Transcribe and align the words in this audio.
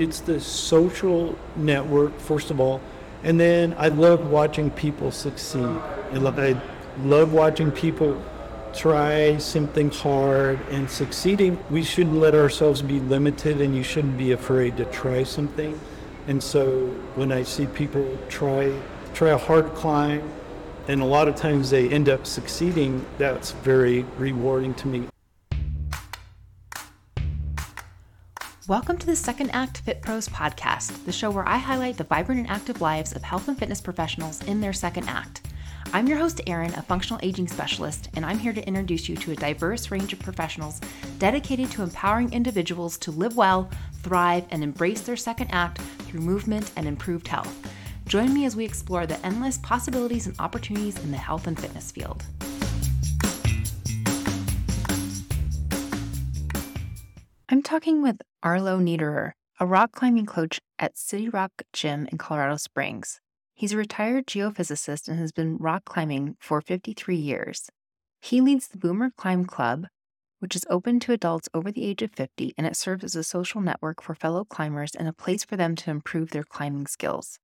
It's 0.00 0.20
the 0.20 0.40
social 0.40 1.38
network, 1.56 2.18
first 2.20 2.50
of 2.50 2.58
all, 2.58 2.80
and 3.22 3.38
then 3.38 3.74
I 3.76 3.88
love 3.88 4.30
watching 4.30 4.70
people 4.70 5.10
succeed. 5.10 5.60
I 5.60 6.16
love, 6.16 6.38
I 6.38 6.58
love 7.04 7.34
watching 7.34 7.70
people 7.70 8.18
try 8.72 9.36
something 9.36 9.90
hard 9.90 10.58
and 10.70 10.88
succeeding. 10.88 11.62
We 11.68 11.82
shouldn't 11.82 12.16
let 12.16 12.34
ourselves 12.34 12.80
be 12.80 12.98
limited, 12.98 13.60
and 13.60 13.76
you 13.76 13.82
shouldn't 13.82 14.16
be 14.16 14.32
afraid 14.32 14.78
to 14.78 14.86
try 14.86 15.22
something. 15.22 15.78
And 16.26 16.42
so 16.42 16.86
when 17.14 17.30
I 17.30 17.42
see 17.42 17.66
people 17.66 18.16
try 18.30 18.72
try 19.12 19.28
a 19.28 19.36
hard 19.36 19.66
climb, 19.74 20.22
and 20.88 21.02
a 21.02 21.04
lot 21.04 21.28
of 21.28 21.36
times 21.36 21.68
they 21.68 21.90
end 21.90 22.08
up 22.08 22.24
succeeding, 22.24 23.04
that's 23.18 23.50
very 23.50 24.06
rewarding 24.16 24.72
to 24.76 24.88
me. 24.88 25.08
Welcome 28.70 28.98
to 28.98 29.06
the 29.06 29.16
Second 29.16 29.50
Act 29.50 29.78
Fit 29.78 30.00
Pros 30.00 30.28
podcast, 30.28 31.04
the 31.04 31.10
show 31.10 31.28
where 31.28 31.48
I 31.48 31.56
highlight 31.56 31.96
the 31.96 32.04
vibrant 32.04 32.42
and 32.42 32.48
active 32.48 32.80
lives 32.80 33.10
of 33.10 33.24
health 33.24 33.48
and 33.48 33.58
fitness 33.58 33.80
professionals 33.80 34.44
in 34.44 34.60
their 34.60 34.72
second 34.72 35.08
act. 35.08 35.40
I'm 35.92 36.06
your 36.06 36.18
host, 36.18 36.40
Erin, 36.46 36.72
a 36.74 36.82
functional 36.82 37.18
aging 37.20 37.48
specialist, 37.48 38.10
and 38.14 38.24
I'm 38.24 38.38
here 38.38 38.52
to 38.52 38.64
introduce 38.68 39.08
you 39.08 39.16
to 39.16 39.32
a 39.32 39.34
diverse 39.34 39.90
range 39.90 40.12
of 40.12 40.20
professionals 40.20 40.80
dedicated 41.18 41.72
to 41.72 41.82
empowering 41.82 42.32
individuals 42.32 42.96
to 42.98 43.10
live 43.10 43.36
well, 43.36 43.68
thrive, 44.04 44.44
and 44.52 44.62
embrace 44.62 45.00
their 45.00 45.16
second 45.16 45.48
act 45.50 45.80
through 46.06 46.20
movement 46.20 46.70
and 46.76 46.86
improved 46.86 47.26
health. 47.26 47.52
Join 48.06 48.32
me 48.32 48.44
as 48.44 48.54
we 48.54 48.64
explore 48.64 49.04
the 49.04 49.18
endless 49.26 49.58
possibilities 49.58 50.28
and 50.28 50.36
opportunities 50.38 50.96
in 51.02 51.10
the 51.10 51.16
health 51.16 51.48
and 51.48 51.58
fitness 51.58 51.90
field. 51.90 52.22
I'm 57.48 57.64
talking 57.64 58.00
with 58.00 58.20
Arlo 58.42 58.78
Niederer, 58.78 59.32
a 59.58 59.66
rock 59.66 59.92
climbing 59.92 60.24
coach 60.24 60.60
at 60.78 60.96
City 60.96 61.28
Rock 61.28 61.52
Gym 61.74 62.08
in 62.10 62.16
Colorado 62.16 62.56
Springs. 62.56 63.20
He's 63.52 63.72
a 63.72 63.76
retired 63.76 64.26
geophysicist 64.26 65.08
and 65.08 65.18
has 65.18 65.30
been 65.30 65.58
rock 65.58 65.84
climbing 65.84 66.36
for 66.40 66.62
53 66.62 67.16
years. 67.16 67.68
He 68.18 68.40
leads 68.40 68.68
the 68.68 68.78
Boomer 68.78 69.10
Climb 69.14 69.44
Club, 69.44 69.88
which 70.38 70.56
is 70.56 70.64
open 70.70 71.00
to 71.00 71.12
adults 71.12 71.50
over 71.52 71.70
the 71.70 71.84
age 71.84 72.00
of 72.00 72.12
50, 72.12 72.54
and 72.56 72.66
it 72.66 72.76
serves 72.76 73.04
as 73.04 73.14
a 73.14 73.22
social 73.22 73.60
network 73.60 74.02
for 74.02 74.14
fellow 74.14 74.46
climbers 74.46 74.94
and 74.94 75.06
a 75.06 75.12
place 75.12 75.44
for 75.44 75.58
them 75.58 75.76
to 75.76 75.90
improve 75.90 76.30
their 76.30 76.44
climbing 76.44 76.86
skills. 76.86 77.38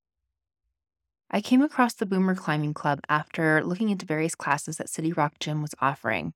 I 1.30 1.42
came 1.42 1.60
across 1.60 1.92
the 1.92 2.06
Boomer 2.06 2.36
Climbing 2.36 2.72
Club 2.72 3.00
after 3.10 3.62
looking 3.62 3.90
into 3.90 4.06
various 4.06 4.34
classes 4.34 4.78
that 4.78 4.88
City 4.88 5.12
Rock 5.12 5.34
Gym 5.40 5.60
was 5.60 5.74
offering. 5.78 6.32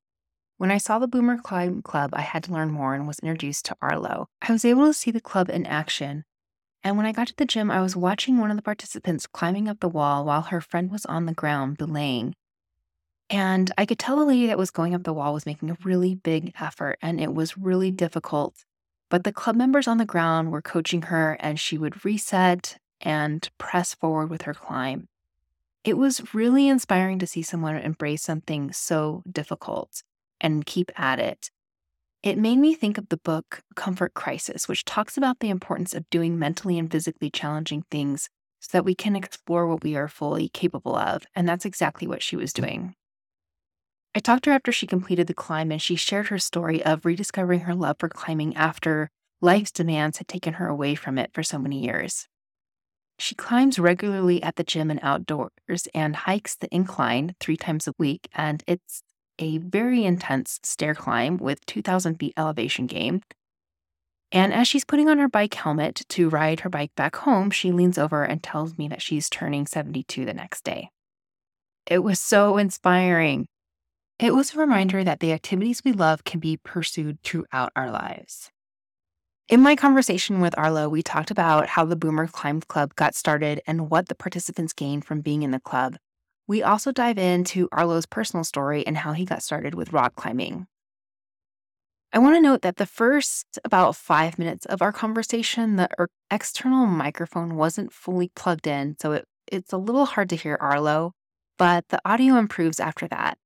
When 0.61 0.71
I 0.71 0.77
saw 0.77 0.99
the 0.99 1.09
Boomer 1.09 1.39
Climb 1.39 1.81
Club, 1.81 2.11
I 2.13 2.21
had 2.21 2.45
to 2.45 2.53
learn 2.53 2.71
more 2.71 2.93
and 2.95 3.07
was 3.07 3.19
introduced 3.21 3.65
to 3.65 3.77
Arlo. 3.81 4.29
I 4.43 4.53
was 4.53 4.63
able 4.63 4.85
to 4.85 4.93
see 4.93 5.11
the 5.11 5.19
club 5.19 5.49
in 5.49 5.65
action. 5.65 6.27
And 6.85 6.99
when 6.99 7.07
I 7.07 7.13
got 7.13 7.29
to 7.29 7.35
the 7.35 7.47
gym, 7.47 7.71
I 7.71 7.81
was 7.81 7.97
watching 7.97 8.37
one 8.37 8.51
of 8.51 8.59
the 8.59 8.63
participants 8.63 9.27
climbing 9.27 9.69
up 9.69 9.81
the 9.81 9.89
wall 9.89 10.27
while 10.27 10.43
her 10.43 10.61
friend 10.61 10.91
was 10.91 11.07
on 11.07 11.25
the 11.25 11.33
ground 11.33 11.79
belaying. 11.79 12.35
And 13.31 13.73
I 13.79 13.87
could 13.87 13.99
tell 13.99 14.17
the 14.17 14.27
lady 14.27 14.49
that 14.49 14.59
was 14.59 14.71
going 14.71 14.95
up 14.95 15.05
the 15.05 15.15
wall 15.15 15.33
was 15.33 15.47
making 15.47 15.71
a 15.71 15.79
really 15.83 16.15
big 16.15 16.53
effort 16.61 16.99
and 17.01 17.23
it 17.23 17.33
was 17.33 17.57
really 17.57 17.91
difficult. 17.91 18.67
But 19.09 19.25
the 19.25 19.33
club 19.33 19.57
members 19.57 19.89
on 19.89 19.97
the 19.97 20.05
ground 20.05 20.53
were 20.53 20.61
coaching 20.61 21.01
her 21.05 21.39
and 21.41 21.59
she 21.59 21.79
would 21.79 22.05
reset 22.05 22.77
and 23.01 23.49
press 23.57 23.95
forward 23.95 24.29
with 24.29 24.43
her 24.43 24.53
climb. 24.53 25.09
It 25.85 25.97
was 25.97 26.35
really 26.35 26.69
inspiring 26.69 27.19
to 27.21 27.27
see 27.27 27.41
someone 27.41 27.77
embrace 27.77 28.21
something 28.21 28.75
so 28.75 29.23
difficult 29.27 30.03
and 30.41 30.67
keep 30.67 30.91
at 30.99 31.19
it. 31.19 31.51
It 32.23 32.37
made 32.37 32.59
me 32.59 32.75
think 32.75 32.99
of 32.99 33.09
the 33.09 33.17
book 33.17 33.63
Comfort 33.77 34.15
Crisis, 34.15 34.69
which 34.69 34.85
talks 34.85 35.17
about 35.17 35.41
the 35.41 35.49
importance 35.49 35.95
of 35.95 36.09
doing 36.11 36.39
mentally 36.39 36.79
and 36.79 36.91
physically 36.91 37.31
challenging 37.31 37.85
things 37.91 38.29
so 38.61 38.69
that 38.73 38.85
we 38.85 38.95
can 38.95 39.17
explore 39.17 39.67
what 39.67 39.83
we 39.83 39.97
are 39.97 40.09
fully 40.09 40.49
capable 40.51 40.95
of. 40.95 41.25
And 41.35 41.49
that's 41.49 41.65
exactly 41.65 42.07
what 42.07 42.23
she 42.23 42.37
was 42.37 42.53
doing. 42.53 42.95
I 44.15 44.19
talked 44.19 44.45
to 44.45 44.51
her 44.51 44.57
after 44.57 44.73
she 44.73 44.87
completed 44.87 45.29
the 45.29 45.35
climb, 45.35 45.71
and 45.71 45.81
she 45.81 45.97
shared 45.97 46.29
her 46.29 46.39
story 46.39 46.85
of 46.85 47.07
rediscovering 47.07 47.61
her 47.61 47.75
love 47.75 47.97
for 47.99 48.09
climbing 48.09 48.57
after 48.57 49.09
life's 49.41 49.71
demands 49.71 50.19
had 50.19 50.29
taken 50.29 50.55
her 50.55 50.67
away 50.67 50.95
from 50.95 51.17
it 51.17 51.31
for 51.33 51.43
so 51.43 51.59
many 51.59 51.83
years. 51.83 52.27
She 53.19 53.35
climbs 53.35 53.79
regularly 53.79 54.43
at 54.43 54.57
the 54.57 54.65
gym 54.65 54.91
and 54.91 55.01
outdoors 55.03 55.87
and 55.95 56.17
hikes 56.17 56.57
the 56.57 56.75
incline 56.75 57.35
three 57.39 57.57
times 57.57 57.87
a 57.87 57.95
week, 57.99 58.29
and 58.35 58.65
it's 58.67 59.03
a 59.41 59.59
very 59.59 60.05
intense 60.05 60.61
stair 60.63 60.95
climb 60.95 61.39
with 61.39 61.65
2,000 61.67 62.17
feet 62.17 62.35
elevation 62.37 62.87
gain. 62.87 63.23
And 64.31 64.53
as 64.53 64.69
she's 64.69 64.85
putting 64.85 65.09
on 65.09 65.19
her 65.19 65.29
bike 65.29 65.55
helmet 65.55 66.03
to 66.11 66.29
ride 66.29 66.61
her 66.61 66.69
bike 66.69 66.95
back 66.95 67.17
home, 67.17 67.51
she 67.51 67.73
leans 67.73 67.99
over 67.99 68.23
and 68.23 68.43
tells 68.43 68.79
me 68.79 68.87
that 68.89 69.03
she's 69.03 69.29
turning 69.29 69.67
72 69.67 70.25
the 70.25 70.35
next 70.35 70.63
day. 70.63 70.91
It 71.87 72.05
was 72.05 72.21
so 72.21 72.57
inspiring. 72.57 73.49
It 74.21 74.35
was 74.35 74.55
a 74.55 74.59
reminder 74.59 75.03
that 75.03 75.19
the 75.19 75.33
activities 75.33 75.83
we 75.85 75.93
love 75.93 76.23
can 76.25 76.39
be 76.39 76.59
pursued 76.59 77.19
throughout 77.25 77.73
our 77.75 77.91
lives. 77.91 78.51
In 79.49 79.63
my 79.63 79.75
conversation 79.75 80.41
with 80.41 80.57
Arlo, 80.57 80.89
we 80.89 81.03
talked 81.03 81.33
about 81.33 81.67
how 81.67 81.85
the 81.85 81.97
Boomer 81.97 82.29
Climb 82.29 82.61
Club 82.61 82.95
got 82.95 83.17
started 83.17 83.61
and 83.67 83.91
what 83.91 84.07
the 84.07 84.15
participants 84.15 84.73
gained 84.73 85.05
from 85.05 85.23
being 85.23 85.43
in 85.43 85.51
the 85.51 85.59
club, 85.59 85.97
we 86.51 86.65
also 86.65 86.91
dive 86.91 87.17
into 87.17 87.69
Arlo's 87.71 88.07
personal 88.07 88.43
story 88.43 88.85
and 88.85 88.97
how 88.97 89.13
he 89.13 89.25
got 89.25 89.41
started 89.41 89.73
with 89.73 89.93
rock 89.93 90.17
climbing. 90.17 90.67
I 92.13 92.19
want 92.19 92.35
to 92.35 92.41
note 92.41 92.63
that 92.63 92.75
the 92.75 92.87
first 92.87 93.61
about 93.65 93.95
five 93.95 94.37
minutes 94.37 94.67
of 94.67 94.83
our 94.83 94.91
conversation, 94.91 95.77
the 95.77 95.89
er, 95.97 96.09
external 96.29 96.87
microphone 96.87 97.55
wasn't 97.55 97.93
fully 97.93 98.33
plugged 98.35 98.67
in, 98.67 98.97
so 98.99 99.13
it, 99.13 99.27
it's 99.47 99.73
a 99.73 99.77
little 99.77 100.07
hard 100.07 100.29
to 100.31 100.35
hear 100.35 100.59
Arlo, 100.61 101.13
but 101.57 101.85
the 101.91 102.01
audio 102.05 102.35
improves 102.35 102.81
after 102.81 103.07
that. 103.07 103.39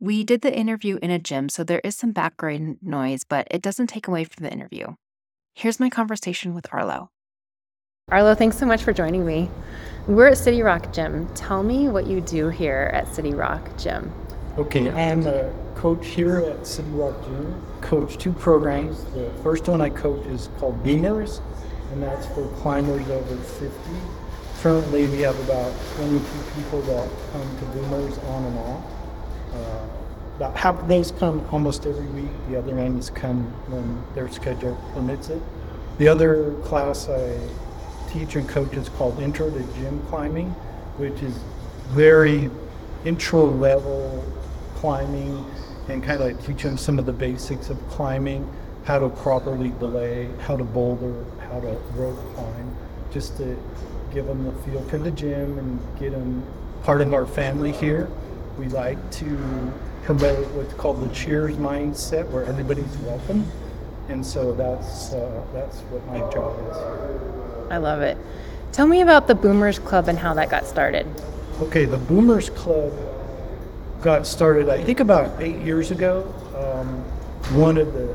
We 0.00 0.24
did 0.24 0.40
the 0.40 0.52
interview 0.52 0.98
in 1.00 1.12
a 1.12 1.20
gym, 1.20 1.48
so 1.48 1.62
there 1.62 1.80
is 1.84 1.94
some 1.94 2.10
background 2.10 2.78
noise, 2.82 3.22
but 3.22 3.46
it 3.52 3.62
doesn't 3.62 3.86
take 3.86 4.08
away 4.08 4.24
from 4.24 4.42
the 4.42 4.52
interview. 4.52 4.96
Here's 5.54 5.78
my 5.78 5.90
conversation 5.90 6.56
with 6.56 6.66
Arlo. 6.72 7.10
Arlo, 8.10 8.34
thanks 8.34 8.58
so 8.58 8.66
much 8.66 8.82
for 8.82 8.92
joining 8.92 9.24
me. 9.24 9.48
We're 10.08 10.26
at 10.26 10.38
City 10.38 10.62
Rock 10.62 10.92
Gym. 10.92 11.28
Tell 11.36 11.62
me 11.62 11.88
what 11.88 12.08
you 12.08 12.20
do 12.20 12.48
here 12.48 12.90
at 12.92 13.14
City 13.14 13.34
Rock 13.34 13.76
Gym. 13.78 14.12
Okay, 14.58 14.90
I'm 14.90 15.24
a 15.28 15.54
coach 15.76 16.04
here 16.08 16.38
at 16.38 16.66
City 16.66 16.90
Rock 16.90 17.24
Gym. 17.24 17.62
Coach 17.82 18.18
two 18.18 18.32
programs. 18.32 19.04
The 19.14 19.30
first 19.44 19.68
one 19.68 19.80
I 19.80 19.90
coach 19.90 20.26
is 20.26 20.48
called 20.58 20.82
Boomers, 20.82 21.40
and 21.92 22.02
that's 22.02 22.26
for 22.26 22.48
climbers 22.56 23.08
over 23.10 23.36
50. 23.36 23.76
Currently, 24.60 25.06
we 25.06 25.20
have 25.20 25.38
about 25.48 25.72
22 25.94 26.20
people 26.56 26.82
that 26.82 27.08
come 27.30 27.58
to 27.60 27.64
Boomers 27.66 28.18
on 28.18 28.44
and 28.44 28.58
off. 28.58 28.84
Uh, 29.54 29.86
about 30.34 30.56
half 30.56 30.80
of 30.80 30.88
those 30.88 31.12
come 31.12 31.46
almost 31.52 31.86
every 31.86 32.06
week. 32.06 32.32
The 32.48 32.58
other 32.58 32.74
ones 32.74 33.08
come 33.08 33.44
when 33.70 34.02
their 34.16 34.28
schedule 34.32 34.76
permits 34.94 35.28
it. 35.28 35.40
The 35.98 36.08
other 36.08 36.54
class 36.64 37.08
I 37.08 37.38
teach 38.12 38.36
and 38.36 38.48
coach 38.48 38.74
is 38.74 38.88
called 38.90 39.18
Intro 39.20 39.50
to 39.50 39.62
Gym 39.74 40.00
Climbing, 40.08 40.50
which 40.98 41.22
is 41.22 41.34
very 41.88 42.50
intro 43.04 43.46
level 43.46 44.24
climbing 44.76 45.44
and 45.88 46.02
kind 46.02 46.20
of 46.20 46.26
like 46.26 46.46
teach 46.46 46.62
them 46.62 46.76
some 46.76 46.98
of 46.98 47.06
the 47.06 47.12
basics 47.12 47.70
of 47.70 47.88
climbing, 47.88 48.48
how 48.84 48.98
to 48.98 49.08
properly 49.08 49.70
belay, 49.70 50.28
how 50.40 50.56
to 50.56 50.64
boulder, 50.64 51.24
how 51.40 51.58
to 51.60 51.72
rope 51.94 52.18
climb, 52.34 52.76
just 53.10 53.36
to 53.38 53.56
give 54.12 54.26
them 54.26 54.44
the 54.44 54.52
feel 54.62 54.82
for 54.82 54.98
the 54.98 55.10
gym 55.10 55.58
and 55.58 55.80
get 55.98 56.12
them 56.12 56.42
part 56.82 57.00
of 57.00 57.14
our 57.14 57.26
family 57.26 57.72
here. 57.72 58.08
We 58.58 58.68
like 58.68 58.98
to 59.12 59.72
promote 60.04 60.46
what's 60.50 60.74
called 60.74 61.00
the 61.00 61.12
cheers 61.14 61.56
mindset, 61.56 62.28
where 62.28 62.44
everybody's 62.44 62.96
welcome, 62.98 63.50
and 64.08 64.24
so 64.24 64.52
that's 64.52 65.12
uh, 65.12 65.44
that's 65.52 65.78
what 65.82 66.04
my 66.06 66.18
job 66.30 66.58
is. 66.70 67.51
I 67.72 67.78
love 67.78 68.02
it. 68.02 68.18
Tell 68.70 68.86
me 68.86 69.00
about 69.00 69.26
the 69.26 69.34
Boomers 69.34 69.78
Club 69.78 70.08
and 70.08 70.18
how 70.18 70.34
that 70.34 70.50
got 70.50 70.66
started. 70.66 71.06
Okay, 71.62 71.86
the 71.86 71.96
Boomers 71.96 72.50
Club 72.50 72.92
got 74.02 74.26
started, 74.26 74.68
I 74.68 74.84
think, 74.84 75.00
about 75.00 75.40
eight 75.40 75.56
years 75.62 75.90
ago. 75.90 76.22
Um, 76.54 76.86
one 77.58 77.78
of 77.78 77.94
the 77.94 78.14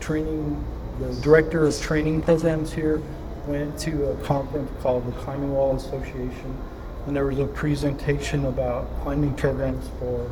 training, 0.00 0.64
the 0.98 1.14
director 1.20 1.64
of 1.64 1.80
training 1.80 2.22
programs 2.22 2.72
here 2.72 3.00
went 3.46 3.78
to 3.80 4.10
a 4.10 4.16
conference 4.24 4.68
called 4.82 5.06
the 5.06 5.12
Climbing 5.20 5.52
Wall 5.52 5.76
Association, 5.76 6.56
and 7.06 7.14
there 7.14 7.26
was 7.26 7.38
a 7.38 7.46
presentation 7.46 8.46
about 8.46 8.88
climbing 9.02 9.34
programs 9.34 9.88
for 10.00 10.28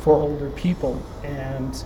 for 0.00 0.14
older 0.14 0.50
people. 0.50 1.00
And 1.22 1.84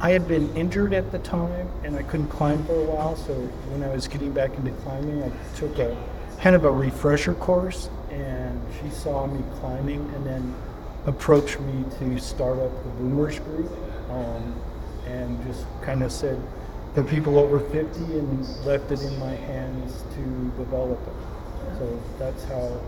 I 0.00 0.10
had 0.10 0.28
been 0.28 0.54
injured 0.54 0.92
at 0.92 1.10
the 1.10 1.18
time 1.20 1.68
and 1.82 1.96
I 1.96 2.02
couldn't 2.02 2.28
climb 2.28 2.64
for 2.66 2.74
a 2.74 2.84
while. 2.84 3.16
So 3.16 3.32
when 3.70 3.82
I 3.82 3.92
was 3.92 4.06
getting 4.06 4.32
back 4.32 4.54
into 4.54 4.70
climbing, 4.82 5.22
I 5.22 5.30
took 5.56 5.78
a 5.78 5.96
kind 6.38 6.54
of 6.54 6.64
a 6.64 6.70
refresher 6.70 7.34
course 7.34 7.88
and 8.10 8.60
she 8.80 8.90
saw 8.90 9.26
me 9.26 9.42
climbing 9.60 10.00
and 10.14 10.26
then 10.26 10.54
approached 11.06 11.60
me 11.60 11.84
to 11.98 12.18
start 12.20 12.58
up 12.58 12.72
the 12.82 12.90
Boomers 12.90 13.38
group 13.40 13.72
um, 14.10 14.60
and 15.06 15.42
just 15.46 15.64
kind 15.82 16.02
of 16.02 16.12
said, 16.12 16.40
the 16.94 17.02
people 17.04 17.38
over 17.38 17.60
50 17.60 18.00
and 18.00 18.64
left 18.64 18.90
it 18.90 19.02
in 19.02 19.18
my 19.18 19.34
hands 19.34 20.02
to 20.14 20.22
develop 20.58 20.98
it. 21.06 21.78
So 21.78 22.02
that's 22.18 22.44
how 22.44 22.80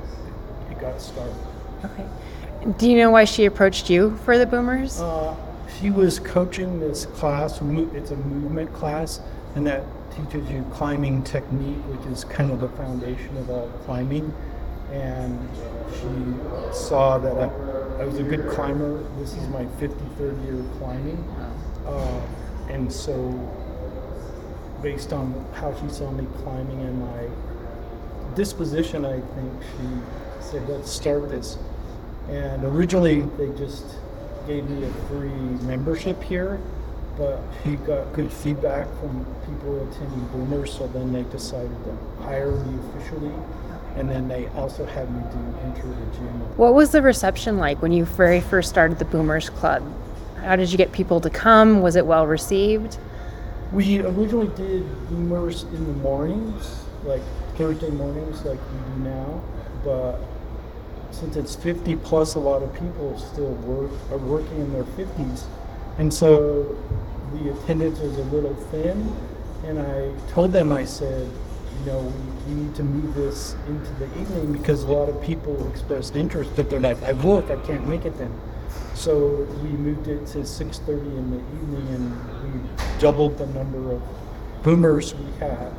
it 0.71 0.81
got 0.81 1.01
started. 1.01 1.37
Okay. 1.85 2.07
Do 2.79 2.89
you 2.89 2.97
know 2.97 3.11
why 3.11 3.25
she 3.25 3.45
approached 3.45 3.91
you 3.91 4.17
for 4.25 4.39
the 4.39 4.47
boomers? 4.47 4.99
Uh, 4.99 5.37
she 5.77 5.91
was 5.91 6.19
coaching 6.19 6.81
this 6.81 7.07
class. 7.07 7.61
It's 7.61 8.11
a 8.11 8.17
movement 8.17 8.73
class, 8.73 9.21
and 9.55 9.67
that 9.67 9.85
teaches 10.11 10.51
you 10.51 10.65
climbing 10.73 11.23
technique, 11.23 11.79
which 11.87 12.13
is 12.13 12.25
kind 12.25 12.51
of 12.51 12.61
the 12.61 12.69
foundation 12.71 13.37
of 13.37 13.51
all 13.51 13.69
climbing. 13.85 14.33
And 14.93 15.49
she 15.93 16.75
saw 16.75 17.19
that 17.19 17.37
I, 17.37 18.03
I 18.03 18.05
was 18.05 18.19
a 18.19 18.23
good 18.23 18.49
climber. 18.49 19.03
This 19.19 19.35
is 19.35 19.47
my 19.49 19.65
53rd 19.65 20.45
year 20.45 20.61
of 20.61 20.79
climbing. 20.79 21.23
Uh, 21.87 22.21
and 22.69 22.93
so, 22.93 23.31
based 24.83 25.13
on 25.13 25.33
how 25.55 25.75
she 25.81 25.89
saw 25.89 26.11
me 26.11 26.27
climbing 26.43 26.81
and 26.81 27.01
my 27.01 28.35
disposition, 28.35 29.05
I 29.05 29.21
think 29.21 29.53
she 29.63 30.43
said, 30.49 30.69
let's 30.69 30.91
start 30.91 31.29
this. 31.29 31.59
And 32.29 32.65
originally, 32.65 33.23
they 33.37 33.49
just 33.59 33.85
gave 34.49 34.69
me 34.71 34.83
a 34.85 34.93
free 35.09 35.29
membership 35.69 36.23
here, 36.23 36.59
but 37.19 37.39
he 37.63 37.77
got 37.77 38.11
good 38.15 38.33
feedback 38.33 38.89
from 38.99 39.27
people 39.45 39.87
attending 39.89 40.27
Boomers, 40.29 40.73
so 40.73 40.87
then 40.89 41.13
they 41.13 41.23
decided 41.25 41.71
to 41.85 42.23
hire 42.23 42.51
me 42.51 42.79
officially. 42.89 43.33
And 43.97 44.09
then 44.09 44.27
they 44.27 44.47
also 44.49 44.87
had 44.87 45.13
me 45.15 45.21
do 45.33 45.39
Intro 45.67 45.91
to 45.91 46.19
Gym. 46.19 46.57
What 46.57 46.73
was 46.73 46.93
the 46.93 47.03
reception 47.03 47.59
like 47.59 47.83
when 47.83 47.93
you 47.93 48.05
very 48.05 48.41
first 48.41 48.71
started 48.71 48.99
the 48.99 49.05
Boomers 49.05 49.51
Club? 49.51 49.83
How 50.37 50.57
did 50.57 50.71
you 50.73 50.79
get 50.79 50.93
people 50.93 51.21
to 51.21 51.29
come? 51.29 51.83
Was 51.83 51.97
it 51.97 52.07
well 52.07 52.27
received? 52.27 52.97
We 53.73 54.01
originally 54.01 54.49
did 54.57 55.09
Boomers 55.11 55.65
in 55.65 55.85
the 55.85 55.93
mornings, 55.95 56.85
like 57.05 57.23
Thursday 57.57 57.91
mornings, 57.91 58.45
like 58.45 58.59
we 58.59 58.95
do 58.95 59.11
now. 59.11 59.43
But 59.85 60.21
since 61.11 61.37
it's 61.37 61.57
50 61.57 61.97
plus, 61.97 62.35
a 62.35 62.39
lot 62.39 62.63
of 62.63 62.73
people 62.75 63.19
still 63.19 63.53
work 63.67 63.91
are 64.11 64.19
working 64.19 64.61
in 64.61 64.73
their 64.73 64.85
50s, 64.85 65.45
and 65.99 66.13
so 66.13 66.77
the 67.35 67.51
attendance 67.51 67.99
was 67.99 68.17
a 68.19 68.25
little 68.25 68.55
thin. 68.55 69.15
And 69.65 69.81
I 69.81 70.13
told 70.31 70.53
them, 70.53 70.73
I 70.73 70.85
said, 70.85 71.29
you 71.81 71.87
know, 71.87 72.01
we, 72.01 72.55
we 72.55 72.63
need 72.63 72.75
to 72.77 72.85
move 72.85 73.15
this 73.15 73.57
into 73.67 73.93
the 73.95 74.07
evening 74.21 74.53
because 74.53 74.85
a 74.85 74.87
lot 74.87 75.09
of 75.09 75.21
people 75.21 75.69
expressed 75.69 76.17
interest, 76.17 76.51
but 76.57 76.71
they're 76.71 76.81
like, 76.81 77.03
I 77.03 77.13
work, 77.13 77.51
I 77.51 77.57
can't 77.67 77.87
make 77.87 78.05
it 78.05 78.17
then. 78.19 78.33
So 78.95 79.47
we 79.63 79.69
moved 79.71 80.09
it 80.09 80.27
to 80.29 80.39
6:30 80.39 80.89
in 80.89 81.31
the 81.31 81.37
evening, 81.39 81.89
and 81.95 82.43
we 82.43 82.61
doubled 82.99 83.39
the 83.39 83.47
number 83.47 83.93
of 83.93 84.03
boomers 84.63 85.15
we 85.15 85.31
had, 85.39 85.73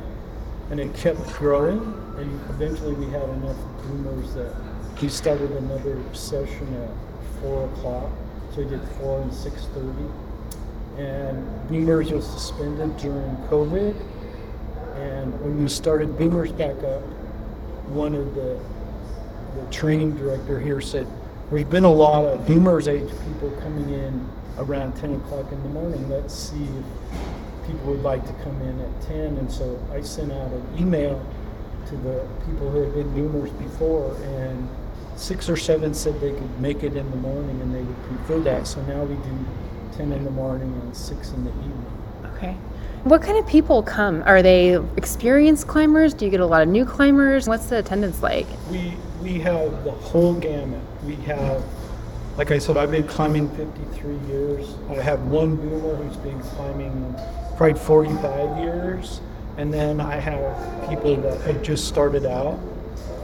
and 0.70 0.80
it 0.80 0.94
kept 0.94 1.20
growing. 1.34 1.80
And 2.16 2.40
eventually, 2.50 2.94
we 2.94 3.06
had 3.06 3.28
enough 3.28 3.56
boomers 3.82 4.34
that 4.34 4.54
we 5.00 5.08
started 5.08 5.50
another 5.52 5.98
session 6.12 6.74
at 6.82 7.40
four 7.40 7.64
o'clock. 7.66 8.10
So 8.54 8.62
we 8.62 8.68
did 8.68 8.82
four 8.98 9.20
and 9.22 9.32
6:30, 9.32 10.10
and 10.98 11.68
boomers 11.68 12.10
was 12.12 12.26
suspended 12.26 12.96
during 12.98 13.36
COVID. 13.48 13.94
And 14.96 15.40
when 15.40 15.62
we 15.62 15.68
started 15.68 16.18
boomers 16.18 16.52
back 16.52 16.76
up, 16.82 17.02
one 17.88 18.14
of 18.14 18.34
the 18.34 18.58
the 19.56 19.70
training 19.72 20.16
director 20.16 20.60
here 20.60 20.80
said, 20.80 21.06
there's 21.50 21.64
been 21.64 21.84
a 21.84 21.92
lot 21.92 22.24
of 22.24 22.46
boomers 22.46 22.86
age 22.86 23.08
people 23.26 23.50
coming 23.62 23.90
in 23.90 24.28
around 24.58 24.94
10 24.96 25.14
o'clock 25.14 25.50
in 25.50 25.62
the 25.64 25.68
morning. 25.70 26.08
Let's 26.08 26.34
see 26.34 26.62
if 26.62 27.66
people 27.66 27.92
would 27.92 28.02
like 28.02 28.24
to 28.26 28.32
come 28.44 28.60
in 28.62 28.80
at 28.80 29.02
10. 29.02 29.38
And 29.38 29.50
so 29.50 29.78
I 29.92 30.02
sent 30.02 30.30
out 30.30 30.52
an 30.52 30.64
email 30.78 31.20
to 31.88 31.96
the 31.96 32.24
people 32.46 32.70
who 32.70 32.82
had 32.82 32.94
been 32.94 33.12
boomers 33.14 33.50
before, 33.50 34.14
and 34.22 34.68
six 35.20 35.50
or 35.50 35.56
seven 35.56 35.92
said 35.92 36.18
they 36.20 36.32
could 36.32 36.60
make 36.60 36.82
it 36.82 36.96
in 36.96 37.08
the 37.10 37.16
morning 37.18 37.60
and 37.60 37.74
they 37.74 37.82
would 37.82 38.02
prefer 38.04 38.40
that. 38.40 38.66
So 38.66 38.80
now 38.82 39.04
we 39.04 39.14
do 39.16 39.46
10 39.96 40.12
in 40.12 40.24
the 40.24 40.30
morning 40.30 40.72
and 40.82 40.96
6 40.96 41.30
in 41.32 41.44
the 41.44 41.50
evening. 41.50 41.86
Okay. 42.36 42.56
What 43.04 43.22
kind 43.22 43.38
of 43.38 43.46
people 43.46 43.82
come? 43.82 44.22
Are 44.24 44.42
they 44.42 44.76
experienced 44.96 45.66
climbers? 45.66 46.14
Do 46.14 46.24
you 46.24 46.30
get 46.30 46.40
a 46.40 46.46
lot 46.46 46.62
of 46.62 46.68
new 46.68 46.84
climbers? 46.84 47.48
What's 47.48 47.66
the 47.66 47.78
attendance 47.78 48.22
like? 48.22 48.46
We 48.70 48.94
we 49.22 49.38
have 49.40 49.84
the 49.84 49.90
whole 49.90 50.34
gamut. 50.34 50.80
We 51.04 51.16
have, 51.16 51.62
like 52.36 52.50
I 52.50 52.58
said, 52.58 52.76
I've 52.78 52.90
been 52.90 53.06
climbing 53.06 53.48
53 53.56 54.16
years. 54.28 54.74
I 54.88 54.94
have 54.94 55.20
one 55.26 55.56
boomer 55.56 55.96
who's 55.96 56.16
been 56.18 56.40
climbing 56.40 57.14
probably 57.56 57.78
45 57.78 58.58
years, 58.58 59.20
and 59.58 59.72
then 59.72 60.00
I 60.00 60.16
have 60.16 60.88
people 60.88 61.16
that 61.16 61.40
have 61.42 61.62
just 61.62 61.88
started 61.88 62.24
out. 62.24 62.58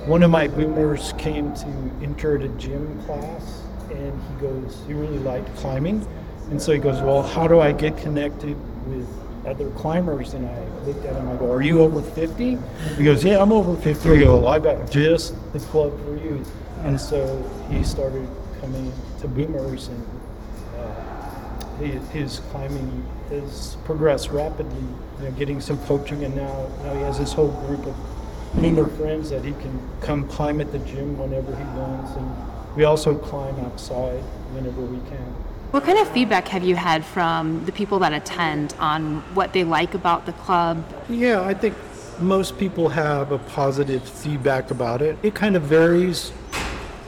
One 0.07 0.23
of 0.23 0.31
my 0.31 0.49
boomers 0.49 1.13
came 1.19 1.55
to 1.55 1.67
enter 2.03 2.37
a 2.37 2.49
gym 2.49 3.03
class, 3.03 3.63
and 3.91 4.13
he 4.23 4.41
goes, 4.41 4.83
he 4.87 4.95
really 4.95 5.19
liked 5.19 5.55
climbing, 5.57 6.07
and 6.51 6.63
so 6.63 6.73
he 6.73 6.79
goes, 6.79 7.01
well, 7.03 7.23
how 7.23 7.49
do 7.49 7.61
I 7.61 7.73
get 7.73 7.97
connected 7.99 8.57
with 8.87 9.09
other 9.47 9.71
climbers 9.71 10.35
and 10.35 10.47
I 10.47 10.65
looked 10.85 11.05
at 11.05 11.15
him. 11.15 11.29
I 11.29 11.37
go, 11.37 11.51
"Are 11.53 11.63
you 11.63 11.81
over 11.81 12.03
50?" 12.03 12.59
He 12.97 13.05
goes, 13.05 13.25
"Yeah, 13.25 13.41
I'm 13.41 13.53
over 13.53 13.77
50." 13.81 14.11
I 14.11 14.19
go, 14.19 14.39
well, 14.39 14.49
"I 14.49 14.59
got 14.59 14.91
just 14.91 15.35
the 15.53 15.61
club 15.61 15.99
for 16.05 16.17
you." 16.17 16.45
And 16.83 17.01
so 17.01 17.43
he 17.71 17.83
started 17.85 18.29
coming 18.61 18.93
to 19.21 19.29
Boomers, 19.29 19.89
and 19.89 20.07
uh, 20.77 21.77
his, 21.79 22.09
his 22.11 22.39
climbing 22.51 23.07
has 23.31 23.77
progressed 23.85 24.31
rapidly. 24.31 24.85
You 25.19 25.25
know, 25.25 25.31
getting 25.33 25.61
some 25.61 25.79
coaching, 25.87 26.25
and 26.25 26.35
now 26.35 26.69
now 26.83 26.95
he 26.95 27.01
has 27.03 27.19
this 27.19 27.33
whole 27.33 27.53
group 27.67 27.87
of 27.87 27.95
Boomer 28.55 28.87
friends 28.87 29.31
that 29.31 29.45
he 29.45 29.53
can 29.53 29.81
come 30.01 30.27
climb 30.29 30.61
at 30.61 30.73
the 30.73 30.79
gym 30.81 31.19
whenever 31.19 31.55
he 31.55 31.65
wants, 31.79 32.13
and 32.17 32.77
we 32.77 32.85
also 32.85 33.17
climb 33.17 33.59
outside 33.61 34.21
whenever 34.53 34.81
we 34.81 34.99
can. 35.09 35.35
What 35.73 35.85
kind 35.85 35.99
of 35.99 36.09
feedback 36.09 36.49
have 36.49 36.65
you 36.65 36.77
had 36.77 37.05
from 37.05 37.65
the 37.67 37.73
people 37.73 37.99
that 37.99 38.13
attend 38.13 38.75
on 38.79 39.21
what 39.35 39.53
they 39.53 39.65
like 39.65 39.95
about 39.95 40.25
the 40.25 40.33
club? 40.33 40.85
Yeah, 41.09 41.43
I 41.43 41.53
think 41.55 41.75
most 42.19 42.57
people 42.57 42.89
have 42.89 43.33
a 43.33 43.39
positive 43.39 44.03
feedback 44.09 44.71
about 44.71 45.03
it. 45.03 45.19
It 45.23 45.35
kind 45.35 45.57
of 45.57 45.65
varies. 45.65 46.33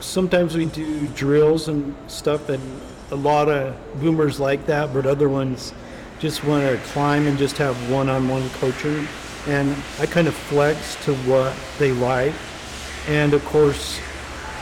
Sometimes 0.00 0.56
we 0.56 0.66
do 0.66 1.06
drills 1.08 1.68
and 1.68 1.94
stuff, 2.08 2.48
and 2.50 2.62
a 3.10 3.16
lot 3.16 3.48
of 3.48 3.74
boomers 4.00 4.38
like 4.38 4.66
that, 4.66 4.92
but 4.92 5.06
other 5.06 5.28
ones 5.28 5.72
just 6.18 6.44
want 6.44 6.68
to 6.68 6.76
climb 6.88 7.26
and 7.26 7.38
just 7.38 7.56
have 7.58 7.90
one 7.90 8.08
on 8.08 8.28
one 8.28 8.50
coaching. 8.50 9.06
And 9.46 9.74
I 9.98 10.06
kind 10.06 10.28
of 10.28 10.34
flex 10.34 10.96
to 11.04 11.14
what 11.18 11.56
they 11.78 11.92
like. 11.92 12.34
And 13.06 13.32
of 13.32 13.44
course, 13.44 13.98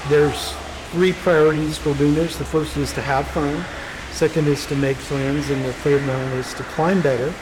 there's 0.08 0.54
three 0.92 1.12
priorities 1.12 1.78
for 1.78 1.94
doing 1.94 2.14
this. 2.14 2.36
The 2.36 2.44
first 2.44 2.76
is 2.76 2.92
to 2.92 3.02
have 3.02 3.26
fun, 3.28 3.64
second 4.12 4.46
is 4.46 4.66
to 4.66 4.76
make 4.76 4.96
friends, 4.96 5.50
and 5.50 5.64
the 5.64 5.72
third 5.72 6.00
one 6.06 6.20
is 6.38 6.54
to 6.54 6.62
climb 6.64 7.00
better. 7.00 7.34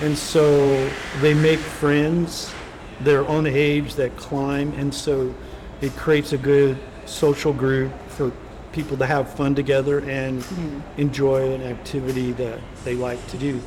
And 0.00 0.16
so 0.16 0.90
they 1.20 1.34
make 1.34 1.58
friends 1.58 2.52
their 3.00 3.26
own 3.28 3.46
age 3.46 3.94
that 3.94 4.16
climb, 4.16 4.72
and 4.74 4.92
so 4.92 5.32
it 5.80 5.94
creates 5.96 6.32
a 6.32 6.38
good 6.38 6.76
social 7.06 7.52
group 7.52 7.92
for 8.08 8.32
people 8.72 8.96
to 8.96 9.06
have 9.06 9.32
fun 9.34 9.54
together 9.54 10.00
and 10.00 10.42
hmm. 10.42 10.80
enjoy 11.00 11.52
an 11.54 11.62
activity 11.62 12.32
that 12.32 12.60
they 12.84 12.94
like 12.94 13.24
to 13.28 13.38
do. 13.38 13.60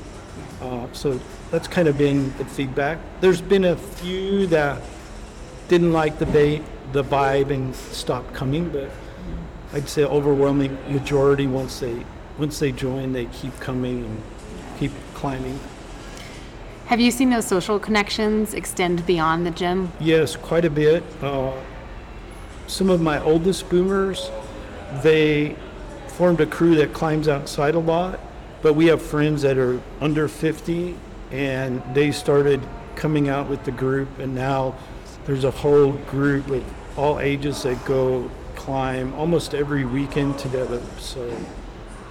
Uh, 0.61 0.87
so 0.93 1.19
that's 1.49 1.67
kind 1.67 1.87
of 1.87 1.97
been 1.97 2.35
the 2.37 2.45
feedback. 2.45 2.99
There's 3.19 3.41
been 3.41 3.65
a 3.65 3.75
few 3.75 4.47
that 4.47 4.81
didn't 5.67 5.93
like 5.93 6.19
the 6.19 6.25
bait, 6.25 6.63
the 6.91 7.03
vibe, 7.03 7.51
and 7.51 7.75
stopped 7.75 8.33
coming, 8.33 8.69
but 8.69 8.89
I'd 9.73 9.87
say 9.87 10.03
overwhelming 10.03 10.77
majority 10.91 11.47
once 11.47 11.79
they 11.79 12.05
once 12.37 12.59
they 12.59 12.71
join, 12.71 13.13
they 13.13 13.25
keep 13.25 13.57
coming 13.59 14.03
and 14.03 14.21
keep 14.79 14.91
climbing. 15.13 15.59
Have 16.87 16.99
you 16.99 17.11
seen 17.11 17.29
those 17.29 17.45
social 17.45 17.79
connections 17.79 18.53
extend 18.53 19.05
beyond 19.05 19.45
the 19.45 19.51
gym? 19.51 19.91
Yes, 19.99 20.35
quite 20.35 20.65
a 20.65 20.69
bit. 20.69 21.03
Uh, 21.21 21.53
some 22.67 22.89
of 22.89 22.99
my 23.01 23.21
oldest 23.21 23.69
boomers, 23.69 24.29
they 25.03 25.55
formed 26.07 26.41
a 26.41 26.45
crew 26.45 26.75
that 26.75 26.93
climbs 26.93 27.27
outside 27.27 27.75
a 27.75 27.79
lot, 27.79 28.19
but 28.61 28.73
we 28.73 28.87
have 28.87 29.01
friends 29.01 29.41
that 29.41 29.57
are 29.57 29.81
under 29.99 30.27
50 30.27 30.95
and 31.31 31.81
they 31.93 32.11
started 32.11 32.61
coming 32.95 33.29
out 33.29 33.49
with 33.49 33.63
the 33.63 33.71
group 33.71 34.19
and 34.19 34.35
now 34.35 34.75
there's 35.25 35.43
a 35.43 35.51
whole 35.51 35.93
group 35.93 36.47
with 36.47 36.63
all 36.97 37.19
ages 37.19 37.63
that 37.63 37.83
go 37.85 38.29
climb 38.55 39.13
almost 39.15 39.53
every 39.53 39.85
weekend 39.85 40.37
together. 40.37 40.81
So 40.99 41.35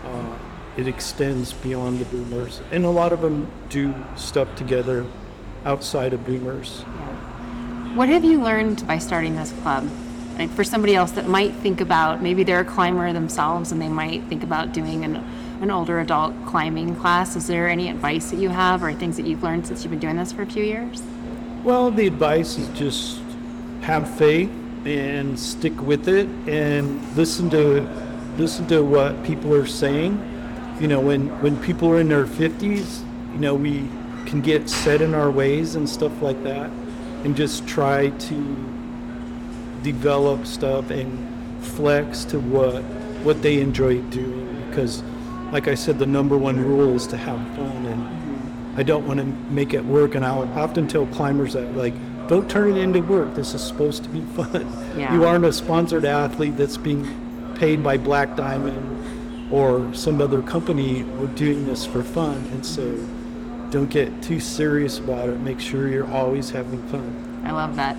uh, 0.05 0.39
it 0.77 0.89
extends 0.89 1.53
beyond 1.53 2.01
the 2.01 2.05
boomers. 2.07 2.61
And 2.71 2.85
a 2.85 2.91
lot 2.91 3.13
of 3.13 3.21
them 3.21 3.51
do 3.69 3.95
stuff 4.17 4.55
together 4.57 5.07
outside 5.65 6.13
of 6.13 6.25
boomers. 6.25 6.81
What 7.95 8.09
have 8.09 8.25
you 8.25 8.41
learned 8.41 8.87
by 8.87 8.99
starting 8.99 9.37
this 9.37 9.53
club? 9.63 9.89
Like 10.39 10.51
for 10.51 10.65
somebody 10.65 10.95
else 10.95 11.13
that 11.13 11.29
might 11.29 11.53
think 11.57 11.81
about 11.81 12.23
maybe 12.23 12.45
they're 12.45 12.61
a 12.61 12.65
climber 12.65 13.13
themselves 13.13 13.73
and 13.73 13.83
they 13.83 13.89
might 13.89 14.25
think 14.25 14.43
about 14.43 14.73
doing 14.73 15.05
a 15.05 15.25
an 15.61 15.71
older 15.71 16.01
adult 16.01 16.35
climbing 16.47 16.97
class. 16.97 17.37
Is 17.37 17.47
there 17.47 17.69
any 17.69 17.89
advice 17.91 18.31
that 18.31 18.39
you 18.39 18.49
have 18.49 18.83
or 18.83 18.93
things 18.95 19.17
that 19.17 19.27
you've 19.27 19.43
learned 19.43 19.67
since 19.67 19.85
you've 19.85 19.91
been 19.91 20.01
doing 20.01 20.17
this 20.17 20.33
for 20.33 20.43
a 20.43 20.47
few 20.47 20.65
years? 20.65 21.03
Well, 21.63 21.91
the 21.91 22.07
advice 22.07 22.57
is 22.57 22.69
just 22.69 23.21
have 23.83 24.09
faith 24.17 24.51
and 24.87 25.39
stick 25.39 25.79
with 25.83 26.09
it 26.09 26.27
and 26.49 27.17
listen 27.17 27.51
to 27.51 27.87
listen 28.39 28.67
to 28.69 28.83
what 28.83 29.23
people 29.25 29.55
are 29.55 29.67
saying. 29.67 30.19
You 30.81 30.89
know, 30.89 31.01
when 31.01 31.29
when 31.43 31.61
people 31.63 31.91
are 31.91 32.01
in 32.01 32.09
their 32.09 32.25
50s, 32.25 33.03
you 33.35 33.39
know, 33.39 33.55
we 33.55 33.89
can 34.25 34.41
get 34.41 34.71
set 34.71 35.03
in 35.03 35.15
our 35.15 35.31
ways 35.31 35.75
and 35.75 35.89
stuff 35.89 36.23
like 36.23 36.43
that 36.45 36.71
and 37.25 37.37
just 37.37 37.67
try 37.67 38.09
to 38.09 38.57
develop 39.83 40.47
stuff 40.47 40.91
and 40.91 41.19
flex 41.63 42.25
to 42.25 42.41
what 42.41 42.83
what 43.23 43.43
they 43.43 43.61
enjoy 43.61 44.01
doing 44.03 44.65
because 44.69 45.03
like 45.53 45.69
I 45.69 45.75
said 45.75 45.99
the 45.99 46.07
number 46.07 46.37
one 46.39 46.59
rule 46.65 46.95
is 46.95 47.07
to 47.09 47.17
have 47.17 47.39
fun 47.57 47.87
and 47.87 48.79
I 48.79 48.83
don't 48.83 49.07
want 49.07 49.19
to 49.21 49.27
make 49.53 49.75
it 49.75 49.85
work 49.85 50.15
and 50.15 50.25
I'll 50.25 50.43
often 50.59 50.87
tell 50.87 51.07
climbers 51.07 51.55
that 51.55 51.77
like 51.77 51.95
don't 52.29 52.49
turn 52.49 52.71
it 52.77 52.77
into 52.81 53.01
work 53.01 53.35
this 53.35 53.55
is 53.55 53.63
supposed 53.63 54.05
to 54.05 54.09
be 54.11 54.21
fun 54.37 54.67
Yeah. 54.97 55.13
you 55.13 55.25
aren't 55.25 55.45
a 55.45 55.53
sponsored 55.53 56.05
athlete 56.05 56.57
that's 56.57 56.77
being 56.77 57.55
paid 57.57 57.83
by 57.83 57.97
Black 57.99 58.37
Diamond 58.37 59.53
or 59.53 59.93
some 59.93 60.21
other 60.21 60.41
company 60.43 61.03
we're 61.03 61.27
doing 61.29 61.67
this 61.67 61.85
for 61.85 62.03
fun 62.03 62.37
and 62.53 62.65
so 62.65 62.95
don't 63.71 63.91
get 63.91 64.23
too 64.23 64.39
serious 64.41 64.99
about 64.99 65.29
it 65.29 65.41
make 65.41 65.61
sure 65.61 65.89
you're 65.89 66.11
always 66.13 66.51
having 66.51 66.83
fun 66.89 67.43
I 67.45 67.53
love 67.53 67.75
that. 67.77 67.97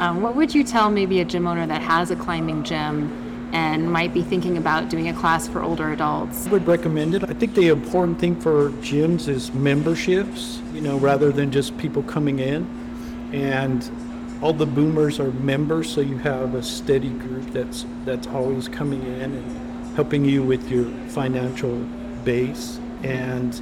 Um, 0.00 0.20
what 0.20 0.36
would 0.36 0.54
you 0.54 0.62
tell 0.62 0.90
maybe 0.90 1.20
a 1.20 1.24
gym 1.24 1.46
owner 1.46 1.66
that 1.66 1.80
has 1.80 2.10
a 2.10 2.16
climbing 2.16 2.62
gym 2.62 3.10
and 3.52 3.90
might 3.90 4.12
be 4.12 4.22
thinking 4.22 4.56
about 4.56 4.88
doing 4.88 5.08
a 5.08 5.12
class 5.14 5.46
for 5.48 5.62
older 5.62 5.92
adults? 5.92 6.46
I 6.46 6.50
would 6.50 6.66
recommend 6.66 7.14
it. 7.14 7.24
I 7.24 7.32
think 7.32 7.54
the 7.54 7.68
important 7.68 8.18
thing 8.18 8.40
for 8.40 8.70
gyms 8.82 9.28
is 9.28 9.52
memberships, 9.54 10.60
you 10.72 10.80
know, 10.80 10.98
rather 10.98 11.32
than 11.32 11.50
just 11.50 11.76
people 11.78 12.02
coming 12.02 12.38
in. 12.38 12.66
And 13.32 13.88
all 14.42 14.52
the 14.52 14.66
boomers 14.66 15.18
are 15.18 15.30
members, 15.32 15.90
so 15.90 16.00
you 16.00 16.18
have 16.18 16.54
a 16.54 16.62
steady 16.62 17.10
group 17.10 17.50
that's 17.52 17.86
that's 18.04 18.26
always 18.28 18.68
coming 18.68 19.02
in 19.02 19.34
and 19.34 19.96
helping 19.96 20.24
you 20.24 20.42
with 20.42 20.70
your 20.70 20.84
financial 21.08 21.76
base. 22.24 22.78
And 23.02 23.60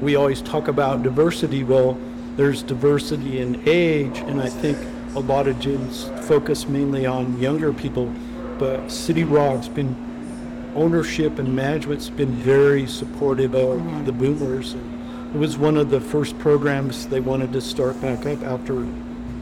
we 0.00 0.16
always 0.16 0.42
talk 0.42 0.68
about 0.68 1.02
diversity. 1.02 1.64
Well, 1.64 1.98
there's 2.36 2.62
diversity 2.62 3.40
in 3.40 3.62
age, 3.66 4.18
and 4.18 4.40
I 4.40 4.48
think 4.48 4.76
a 5.14 5.20
lot 5.20 5.46
of 5.48 5.56
gyms 5.56 6.06
focus 6.24 6.68
mainly 6.68 7.06
on 7.06 7.38
younger 7.38 7.72
people. 7.72 8.12
But 8.58 8.90
City 8.90 9.24
Rock's 9.24 9.68
been 9.68 9.94
ownership 10.74 11.38
and 11.38 11.54
management's 11.54 12.10
been 12.10 12.32
very 12.32 12.86
supportive 12.86 13.54
of 13.54 14.06
the 14.06 14.12
boomers. 14.12 14.74
And 14.74 15.34
it 15.34 15.38
was 15.38 15.56
one 15.58 15.76
of 15.76 15.90
the 15.90 16.00
first 16.00 16.38
programs 16.38 17.06
they 17.06 17.20
wanted 17.20 17.52
to 17.52 17.60
start 17.60 18.00
back 18.00 18.26
up 18.26 18.42
after 18.42 18.86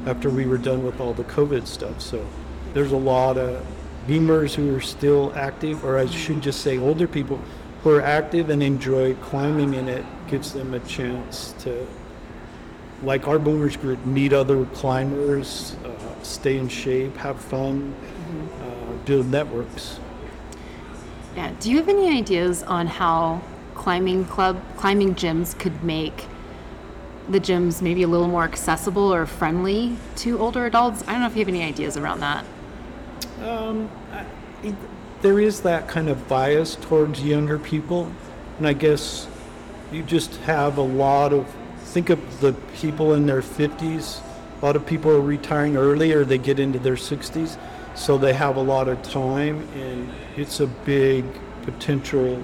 after 0.07 0.29
we 0.29 0.47
were 0.47 0.59
done 0.59 0.85
with 0.85 1.01
all 1.01 1.15
the 1.15 1.25
COVID 1.25 1.67
stuff. 1.67 2.01
So 2.01 2.27
there's 2.75 2.93
a 2.93 2.97
lot 2.97 3.39
of 3.39 3.65
boomers 4.07 4.55
who 4.55 4.75
are 4.75 4.81
still 4.81 5.33
active, 5.35 5.85
or 5.85 5.99
I 5.99 6.07
should 6.07 6.43
just 6.43 6.61
say 6.61 6.79
older 6.79 7.07
people 7.07 7.41
who 7.83 7.91
are 7.91 8.03
active 8.03 8.51
and 8.51 8.63
enjoy 8.63 9.15
climbing, 9.15 9.75
and 9.75 9.89
it 9.89 10.05
gives 10.29 10.53
them 10.53 10.75
a 10.75 10.81
chance 10.81 11.55
to, 11.61 11.87
like 13.03 13.27
our 13.29 13.39
boomers 13.39 13.77
group, 13.77 14.05
meet 14.05 14.33
other 14.33 14.67
climbers, 14.67 15.77
uh, 15.85 16.23
stay 16.23 16.59
in 16.59 16.69
shape, 16.69 17.17
have 17.17 17.41
fun, 17.41 17.95
uh, 18.61 18.64
build 19.05 19.31
networks. 19.31 19.99
Yeah. 21.37 21.53
Do 21.61 21.71
you 21.71 21.79
have 21.79 21.89
any 21.89 22.17
ideas 22.17 22.63
on 22.63 22.87
how 22.87 23.43
climbing 23.75 24.25
club, 24.27 24.63
climbing 24.77 25.15
gyms 25.15 25.59
could 25.59 25.83
make 25.83 26.27
the 27.29 27.41
gyms 27.41 27.81
maybe 27.81 28.03
a 28.03 28.09
little 28.09 28.29
more 28.29 28.45
accessible 28.45 29.13
or 29.13 29.27
friendly 29.27 29.97
to 30.17 30.39
older 30.39 30.67
adults? 30.67 31.03
I 31.03 31.13
don't 31.13 31.21
know 31.23 31.27
if 31.27 31.35
you 31.35 31.41
have 31.41 31.49
any 31.49 31.63
ideas 31.63 31.97
around 31.97 32.21
that. 32.21 32.45
Um, 33.43 33.91
I, 34.13 34.25
it, 34.63 34.75
there 35.23 35.41
is 35.41 35.63
that 35.63 35.89
kind 35.89 36.09
of 36.09 36.29
bias 36.29 36.77
towards 36.77 37.23
younger 37.23 37.59
people, 37.59 38.13
and 38.59 38.67
I 38.67 38.75
guess 38.75 39.27
you 39.91 40.03
just 40.03 40.37
have 40.43 40.79
a 40.79 40.83
lot 40.83 41.33
of. 41.33 41.47
Think 41.79 42.11
of 42.11 42.41
the 42.41 42.55
people 42.75 43.15
in 43.15 43.27
their 43.27 43.41
50s. 43.41 44.21
A 44.61 44.67
lot 44.67 44.75
of 44.75 44.85
people 44.85 45.13
are 45.13 45.21
retiring 45.21 45.77
early, 45.77 46.13
or 46.13 46.25
they 46.25 46.39
get 46.39 46.59
into 46.59 46.79
their 46.79 46.97
60s, 46.97 47.57
so 47.95 48.19
they 48.19 48.33
have 48.33 48.57
a 48.57 48.63
lot 48.63 48.89
of 48.89 49.03
time, 49.03 49.69
and 49.75 50.11
it's 50.37 50.61
a 50.61 50.67
big 50.67 51.25
potential 51.63 52.43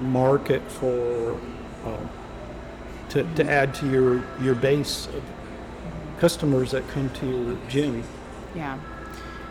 market 0.00 0.62
for 0.70 1.32
um, 1.84 2.10
to, 3.10 3.24
to 3.34 3.50
add 3.50 3.74
to 3.74 3.90
your 3.90 4.24
your 4.40 4.54
base 4.54 5.06
of 5.08 5.22
customers 6.18 6.70
that 6.70 6.86
come 6.88 7.10
to 7.10 7.26
your 7.26 7.58
gym. 7.68 8.02
Yeah. 8.54 8.78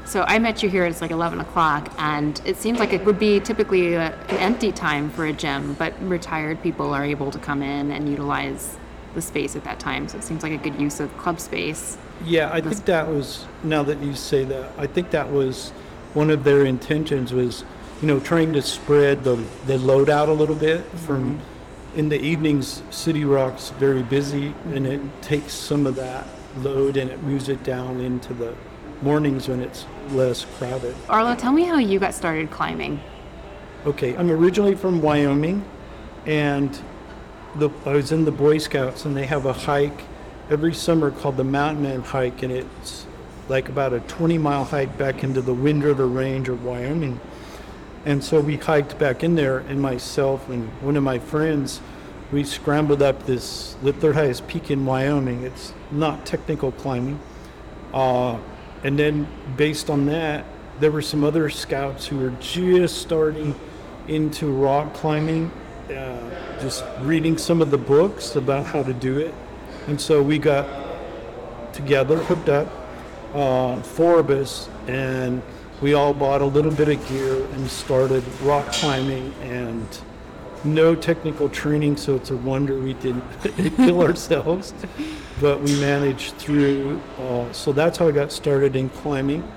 So 0.05 0.23
I 0.23 0.39
met 0.39 0.63
you 0.63 0.69
here. 0.69 0.85
It's 0.85 1.01
like 1.01 1.11
11 1.11 1.41
o'clock, 1.41 1.91
and 1.97 2.41
it 2.45 2.55
seems 2.55 2.79
like 2.79 2.93
it 2.93 3.03
would 3.03 3.19
be 3.19 3.41
typically 3.41 3.95
a, 3.95 4.13
an 4.29 4.37
empty 4.37 4.71
time 4.71 5.09
for 5.09 5.25
a 5.25 5.33
gym, 5.33 5.73
but 5.73 5.93
retired 6.01 6.61
people 6.63 6.93
are 6.93 7.03
able 7.03 7.29
to 7.29 7.39
come 7.39 7.61
in 7.61 7.91
and 7.91 8.07
utilize 8.07 8.77
the 9.15 9.21
space 9.21 9.57
at 9.57 9.65
that 9.65 9.79
time. 9.81 10.07
So 10.07 10.17
it 10.17 10.23
seems 10.23 10.43
like 10.43 10.53
a 10.53 10.57
good 10.57 10.79
use 10.79 11.01
of 11.01 11.15
club 11.17 11.41
space. 11.41 11.97
Yeah, 12.25 12.49
I 12.51 12.61
think 12.61 12.85
that 12.85 13.07
was, 13.07 13.45
now 13.63 13.83
that 13.83 14.01
you 14.01 14.15
say 14.15 14.43
that, 14.45 14.71
I 14.77 14.87
think 14.87 15.11
that 15.11 15.31
was 15.31 15.69
one 16.13 16.29
of 16.29 16.43
their 16.43 16.65
intentions 16.65 17.31
was, 17.31 17.63
you 18.01 18.07
know, 18.07 18.19
trying 18.19 18.53
to 18.53 18.61
spread 18.61 19.23
the, 19.23 19.35
the 19.65 19.77
load 19.77 20.09
out 20.09 20.29
a 20.29 20.33
little 20.33 20.55
bit 20.55 20.83
from, 21.05 21.37
mm-hmm. 21.37 21.99
in 21.99 22.09
the 22.09 22.19
evenings, 22.19 22.81
City 22.89 23.23
Rock's 23.23 23.69
very 23.71 24.03
busy 24.03 24.53
and 24.73 24.87
it 24.87 25.01
takes 25.21 25.53
some 25.53 25.85
of 25.85 25.95
that 25.95 26.27
load 26.57 26.97
and 26.97 27.09
it 27.09 27.21
moves 27.23 27.49
it 27.49 27.63
down 27.63 27.99
into 27.99 28.33
the 28.33 28.55
mornings 29.01 29.47
when 29.47 29.61
it's 29.61 29.85
less 30.09 30.45
crowded. 30.57 30.95
Arlo, 31.09 31.35
tell 31.35 31.51
me 31.51 31.63
how 31.63 31.77
you 31.77 31.99
got 31.99 32.13
started 32.13 32.49
climbing. 32.49 32.99
Okay, 33.85 34.15
I'm 34.17 34.29
originally 34.29 34.75
from 34.75 35.01
Wyoming, 35.01 35.63
and 36.25 36.77
the, 37.55 37.69
I 37.85 37.93
was 37.93 38.11
in 38.11 38.25
the 38.25 38.31
Boy 38.31 38.57
Scouts, 38.57 39.05
and 39.05 39.15
they 39.15 39.25
have 39.25 39.45
a 39.45 39.53
hike 39.53 40.01
every 40.49 40.73
summer 40.73 41.11
called 41.11 41.37
the 41.37 41.43
Mountain 41.43 41.83
Man 41.83 42.01
Hike, 42.01 42.43
and 42.43 42.51
it's 42.51 43.05
like 43.49 43.69
about 43.69 43.93
a 43.93 43.99
20 44.01 44.37
mile 44.37 44.63
hike 44.63 44.97
back 44.97 45.23
into 45.23 45.41
the 45.41 45.53
Wind 45.53 45.83
River 45.83 46.07
Range 46.07 46.47
of 46.49 46.63
Wyoming. 46.63 47.19
And 48.05 48.23
so 48.23 48.39
we 48.39 48.57
hiked 48.57 48.97
back 48.97 49.23
in 49.23 49.35
there, 49.35 49.59
and 49.59 49.81
myself 49.81 50.49
and 50.49 50.69
one 50.81 50.95
of 50.95 51.03
my 51.03 51.19
friends, 51.19 51.81
we 52.31 52.43
scrambled 52.43 53.01
up 53.01 53.25
this, 53.25 53.75
the 53.83 53.93
third 53.93 54.15
highest 54.15 54.47
peak 54.47 54.71
in 54.71 54.85
Wyoming. 54.85 55.43
It's 55.43 55.73
not 55.91 56.25
technical 56.25 56.71
climbing. 56.71 57.19
Uh, 57.93 58.37
and 58.83 58.97
then 58.97 59.27
based 59.55 59.89
on 59.89 60.05
that, 60.05 60.45
there 60.79 60.91
were 60.91 61.01
some 61.01 61.23
other 61.23 61.49
scouts 61.49 62.05
who 62.05 62.19
were 62.19 62.33
just 62.39 62.99
starting 62.99 63.55
into 64.07 64.51
rock 64.51 64.93
climbing, 64.93 65.51
uh, 65.89 66.59
just 66.61 66.85
reading 67.01 67.37
some 67.37 67.61
of 67.61 67.71
the 67.71 67.77
books 67.77 68.35
about 68.35 68.65
how 68.65 68.83
to 68.83 68.93
do 68.93 69.17
it. 69.17 69.33
And 69.87 69.99
so 69.99 70.21
we 70.21 70.37
got 70.37 70.67
together, 71.73 72.17
hooked 72.17 72.49
up, 72.49 72.67
uh, 73.33 73.81
four 73.81 74.19
of 74.19 74.29
us, 74.29 74.69
and 74.87 75.41
we 75.81 75.93
all 75.93 76.13
bought 76.13 76.41
a 76.41 76.45
little 76.45 76.71
bit 76.71 76.89
of 76.89 77.07
gear 77.07 77.45
and 77.53 77.69
started 77.69 78.23
rock 78.41 78.69
climbing 78.73 79.33
and 79.43 79.87
no 80.65 80.93
technical 80.93 81.47
training, 81.47 81.95
so 81.95 82.15
it's 82.15 82.31
a 82.31 82.35
wonder 82.35 82.77
we 82.77 82.95
didn't 82.95 83.23
kill 83.77 84.01
ourselves. 84.01 84.73
But 85.39 85.61
we 85.61 85.79
managed 85.79 86.35
through. 86.35 86.99
Uh, 87.17 87.51
so 87.53 87.71
that's 87.71 87.97
how 87.97 88.07
I 88.07 88.11
got 88.11 88.31
started 88.31 88.75
in 88.75 88.89
climbing. 88.89 89.49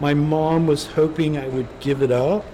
My 0.00 0.12
mom 0.12 0.66
was 0.66 0.86
hoping 0.86 1.38
I 1.38 1.48
would 1.48 1.68
give 1.80 2.02
it 2.02 2.10
up, 2.10 2.44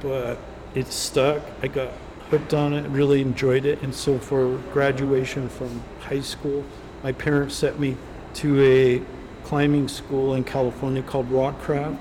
but 0.00 0.38
it 0.74 0.88
stuck. 0.88 1.42
I 1.62 1.68
got 1.68 1.92
hooked 2.36 2.52
on 2.52 2.72
it, 2.72 2.84
really 2.88 3.20
enjoyed 3.20 3.64
it. 3.64 3.80
And 3.82 3.94
so 3.94 4.18
for 4.18 4.56
graduation 4.72 5.48
from 5.48 5.82
high 6.00 6.20
school, 6.20 6.64
my 7.04 7.12
parents 7.12 7.54
sent 7.54 7.78
me 7.78 7.96
to 8.34 8.60
a 8.60 9.02
climbing 9.46 9.86
school 9.86 10.34
in 10.34 10.42
California 10.42 11.00
called 11.00 11.30
Rockcraft 11.30 11.96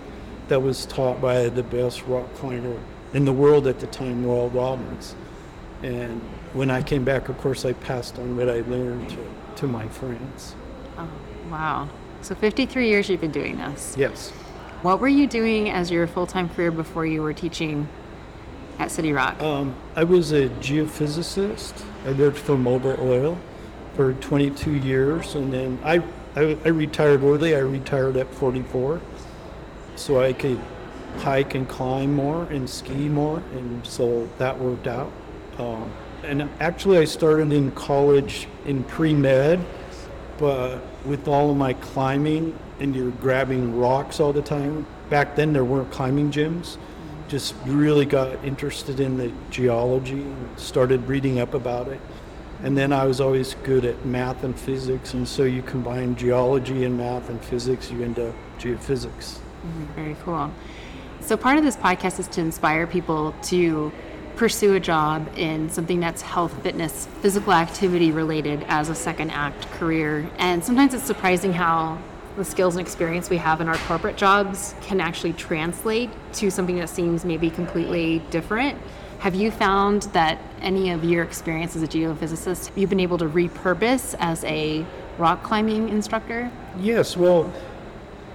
that 0.48 0.60
was 0.60 0.88
taught 0.88 1.22
by 1.22 1.50
the 1.50 1.62
best 1.62 2.04
rock 2.08 2.34
climber 2.34 2.80
in 3.14 3.26
the 3.26 3.34
world 3.34 3.68
at 3.68 3.80
the 3.80 3.86
time, 3.86 4.26
Royal 4.26 4.50
Robbins. 4.50 5.14
And 5.84 6.20
when 6.54 6.72
I 6.72 6.82
came 6.82 7.04
back, 7.04 7.30
of 7.30 7.38
course, 7.38 7.64
I 7.64 7.74
passed 7.74 8.18
on 8.18 8.36
what 8.36 8.50
I 8.50 8.62
learned 8.62 9.10
to, 9.12 9.18
to 9.58 9.68
my 9.68 9.88
friends. 9.88 10.56
Oh, 10.98 11.08
wow. 11.52 11.90
So 12.22 12.34
53 12.34 12.88
years 12.88 13.08
you've 13.08 13.22
been 13.22 13.32
doing 13.32 13.58
this. 13.58 13.96
Yes. 13.96 14.32
What 14.82 15.00
were 15.00 15.08
you 15.08 15.28
doing 15.28 15.70
as 15.70 15.92
your 15.92 16.08
full 16.08 16.26
time 16.26 16.50
career 16.50 16.72
before 16.72 17.06
you 17.06 17.22
were 17.22 17.34
teaching 17.34 17.88
at 18.80 18.92
City 18.92 19.14
Rock? 19.14 19.42
Um, 19.42 19.76
I 19.96 20.04
was 20.04 20.32
a 20.32 20.50
geophysicist. 20.50 21.84
I 22.06 22.12
worked 22.12 22.38
for 22.38 22.56
Mobil 22.56 22.98
Oil 23.00 23.38
for 23.96 24.14
22 24.14 24.72
years, 24.72 25.36
and 25.36 25.54
then 25.54 25.80
I, 25.84 26.04
I, 26.36 26.58
I 26.66 26.70
retired 26.70 27.24
early. 27.24 27.56
I 27.56 27.60
retired 27.60 28.18
at 28.18 28.34
44, 28.34 29.02
so 29.96 30.22
I 30.22 30.34
could 30.34 30.60
hike 31.18 31.56
and 31.56 31.68
climb 31.68 32.14
more 32.14 32.44
and 32.46 32.70
ski 32.70 33.08
more, 33.08 33.44
and 33.54 33.86
so 33.86 34.28
that 34.38 34.60
worked 34.60 34.88
out. 34.88 35.12
Um, 35.58 35.92
and 36.24 36.50
actually, 36.60 36.98
I 36.98 37.06
started 37.06 37.52
in 37.52 37.72
college 37.72 38.48
in 38.66 38.84
pre 38.84 39.14
med, 39.14 39.64
but 40.38 40.80
with 41.06 41.28
all 41.28 41.52
of 41.52 41.58
my 41.58 41.74
climbing 41.74 42.58
and 42.80 42.96
you're 42.96 43.12
grabbing 43.12 43.78
rocks 43.78 44.20
all 44.20 44.34
the 44.34 44.42
time. 44.42 44.86
Back 45.10 45.36
then, 45.36 45.54
there 45.54 45.64
weren't 45.64 45.92
climbing 45.92 46.32
gyms. 46.32 46.78
Just 47.28 47.56
really 47.66 48.06
got 48.06 48.44
interested 48.44 49.00
in 49.00 49.18
the 49.18 49.32
geology 49.50 50.22
and 50.22 50.60
started 50.60 51.08
reading 51.08 51.40
up 51.40 51.54
about 51.54 51.88
it. 51.88 52.00
And 52.64 52.78
then 52.78 52.94
I 52.94 53.06
was 53.06 53.20
always 53.20 53.56
good 53.64 53.84
at 53.84 54.06
math 54.06 54.44
and 54.44 54.58
physics, 54.58 55.14
and 55.14 55.28
so 55.28 55.44
you 55.44 55.62
combine 55.62 56.16
geology 56.16 56.86
and 56.86 56.98
math 56.98 57.30
and 57.30 57.44
physics, 57.44 57.92
you 57.92 58.04
end 58.04 58.20
up 58.20 58.34
geophysics. 58.58 59.40
Mm-hmm, 59.66 59.86
very 59.96 60.16
cool. 60.24 60.52
So, 61.20 61.36
part 61.36 61.58
of 61.58 61.64
this 61.64 61.76
podcast 61.76 62.20
is 62.20 62.28
to 62.30 62.42
inspire 62.42 62.88
people 62.88 63.34
to 63.44 63.92
pursue 64.36 64.76
a 64.76 64.80
job 64.80 65.30
in 65.36 65.70
something 65.70 66.00
that's 66.00 66.22
health, 66.22 66.54
fitness, 66.64 67.08
physical 67.22 67.54
activity 67.54 68.12
related 68.12 68.64
as 68.68 68.90
a 68.90 68.96
second 68.96 69.32
act 69.32 69.70
career. 69.72 70.30
And 70.38 70.64
sometimes 70.64 70.94
it's 70.94 71.04
surprising 71.04 71.54
how 71.54 72.00
the 72.36 72.46
skills 72.46 72.76
and 72.76 72.86
experience 72.86 73.30
we 73.30 73.38
have 73.38 73.62
in 73.62 73.68
our 73.68 73.78
corporate 73.78 74.18
jobs 74.18 74.76
can 74.82 75.00
actually 75.00 75.34
translate 75.34 76.10
to 76.34 76.50
something 76.50 76.78
that 76.78 76.90
seems 76.90 77.24
maybe 77.26 77.50
completely 77.50 78.20
different. 78.32 78.80
Have 79.20 79.36
you 79.36 79.52
found 79.52 80.04
that 80.14 80.40
any 80.62 80.92
of 80.92 81.04
your 81.04 81.24
experience 81.24 81.76
as 81.76 81.84
a 81.84 81.88
geophysicist 81.88 82.72
you've 82.76 82.90
been 82.90 83.00
able 83.00 83.18
to 83.20 83.26
repurpose 83.26 84.16
as 84.20 84.44
a 84.46 84.86
rock 85.18 85.44
climbing 85.44 85.90
instructor? 85.90 86.52
Yes, 86.80 87.16
well, 87.16 87.52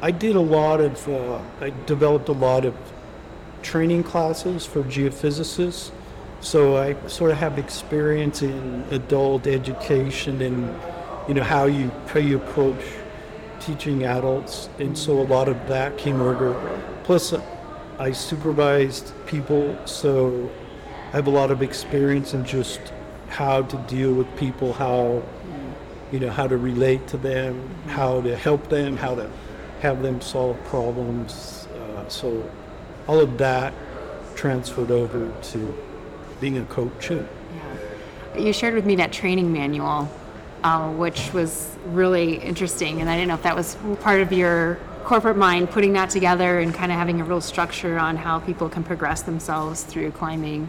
I 0.00 0.12
did 0.12 0.36
a 0.36 0.40
lot 0.40 0.80
of, 0.80 1.08
uh, 1.08 1.40
I 1.60 1.72
developed 1.86 2.28
a 2.28 2.32
lot 2.32 2.64
of 2.64 2.74
training 3.62 4.04
classes 4.04 4.64
for 4.64 4.82
geophysicists. 4.84 5.90
So 6.40 6.76
I 6.76 6.94
sort 7.08 7.32
of 7.32 7.38
have 7.38 7.58
experience 7.58 8.42
in 8.42 8.84
adult 8.92 9.48
education 9.48 10.40
and, 10.40 10.80
you 11.26 11.34
know, 11.34 11.42
how 11.42 11.64
you, 11.64 11.90
how 12.06 12.20
you 12.20 12.36
approach 12.36 12.80
teaching 13.60 14.04
adults. 14.04 14.68
And 14.78 14.96
so 14.96 15.20
a 15.20 15.26
lot 15.26 15.48
of 15.48 15.68
that 15.68 15.98
came 15.98 16.20
over. 16.20 16.54
Plus, 17.04 17.34
I 17.98 18.12
supervised 18.12 19.12
people, 19.26 19.76
so 19.86 20.50
I 21.08 21.16
have 21.16 21.26
a 21.26 21.30
lot 21.30 21.50
of 21.50 21.62
experience 21.62 22.34
in 22.34 22.44
just 22.44 22.80
how 23.28 23.62
to 23.62 23.76
deal 23.88 24.12
with 24.12 24.34
people, 24.36 24.72
how, 24.72 25.22
you 26.12 26.20
know, 26.20 26.30
how 26.30 26.46
to 26.46 26.56
relate 26.56 27.06
to 27.08 27.16
them, 27.16 27.68
how 27.88 28.20
to 28.20 28.36
help 28.36 28.68
them, 28.68 28.96
how 28.96 29.14
to 29.14 29.30
have 29.80 30.02
them 30.02 30.20
solve 30.20 30.62
problems. 30.64 31.66
Uh, 31.74 32.08
so 32.08 32.50
all 33.06 33.20
of 33.20 33.38
that 33.38 33.74
transferred 34.34 34.90
over 34.90 35.32
to 35.42 35.76
being 36.40 36.58
a 36.58 36.64
coach 36.66 36.92
too. 37.00 37.26
You 38.36 38.52
shared 38.52 38.74
with 38.74 38.86
me 38.86 38.94
that 38.96 39.12
training 39.12 39.52
manual, 39.52 40.08
uh, 40.64 40.90
which 40.92 41.32
was 41.32 41.76
really 41.86 42.36
interesting, 42.36 43.00
and 43.00 43.08
I 43.08 43.14
didn't 43.14 43.28
know 43.28 43.34
if 43.34 43.42
that 43.42 43.56
was 43.56 43.76
part 44.00 44.20
of 44.20 44.32
your 44.32 44.78
corporate 45.04 45.36
mind, 45.36 45.70
putting 45.70 45.94
that 45.94 46.10
together 46.10 46.60
and 46.60 46.74
kind 46.74 46.92
of 46.92 46.98
having 46.98 47.20
a 47.20 47.24
real 47.24 47.40
structure 47.40 47.98
on 47.98 48.16
how 48.16 48.40
people 48.40 48.68
can 48.68 48.84
progress 48.84 49.22
themselves 49.22 49.82
through 49.84 50.10
climbing. 50.10 50.68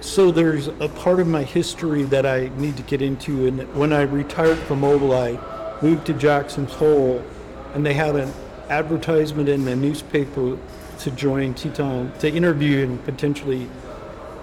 So 0.00 0.30
there's 0.30 0.68
a 0.68 0.88
part 0.88 1.20
of 1.20 1.26
my 1.26 1.42
history 1.42 2.02
that 2.04 2.26
I 2.26 2.50
need 2.58 2.76
to 2.76 2.82
get 2.82 3.00
into. 3.00 3.46
And 3.46 3.74
when 3.74 3.92
I 3.92 4.02
retired 4.02 4.58
from 4.58 4.82
Mobil, 4.82 5.16
I 5.16 5.82
moved 5.82 6.06
to 6.06 6.12
Jackson's 6.12 6.72
Hole, 6.74 7.24
and 7.74 7.84
they 7.84 7.94
had 7.94 8.14
an 8.14 8.32
advertisement 8.68 9.48
in 9.48 9.64
the 9.64 9.74
newspaper 9.74 10.58
to 10.98 11.10
join 11.10 11.54
Teton 11.54 12.12
to 12.18 12.28
interview 12.30 12.84
and 12.84 13.04
potentially 13.04 13.68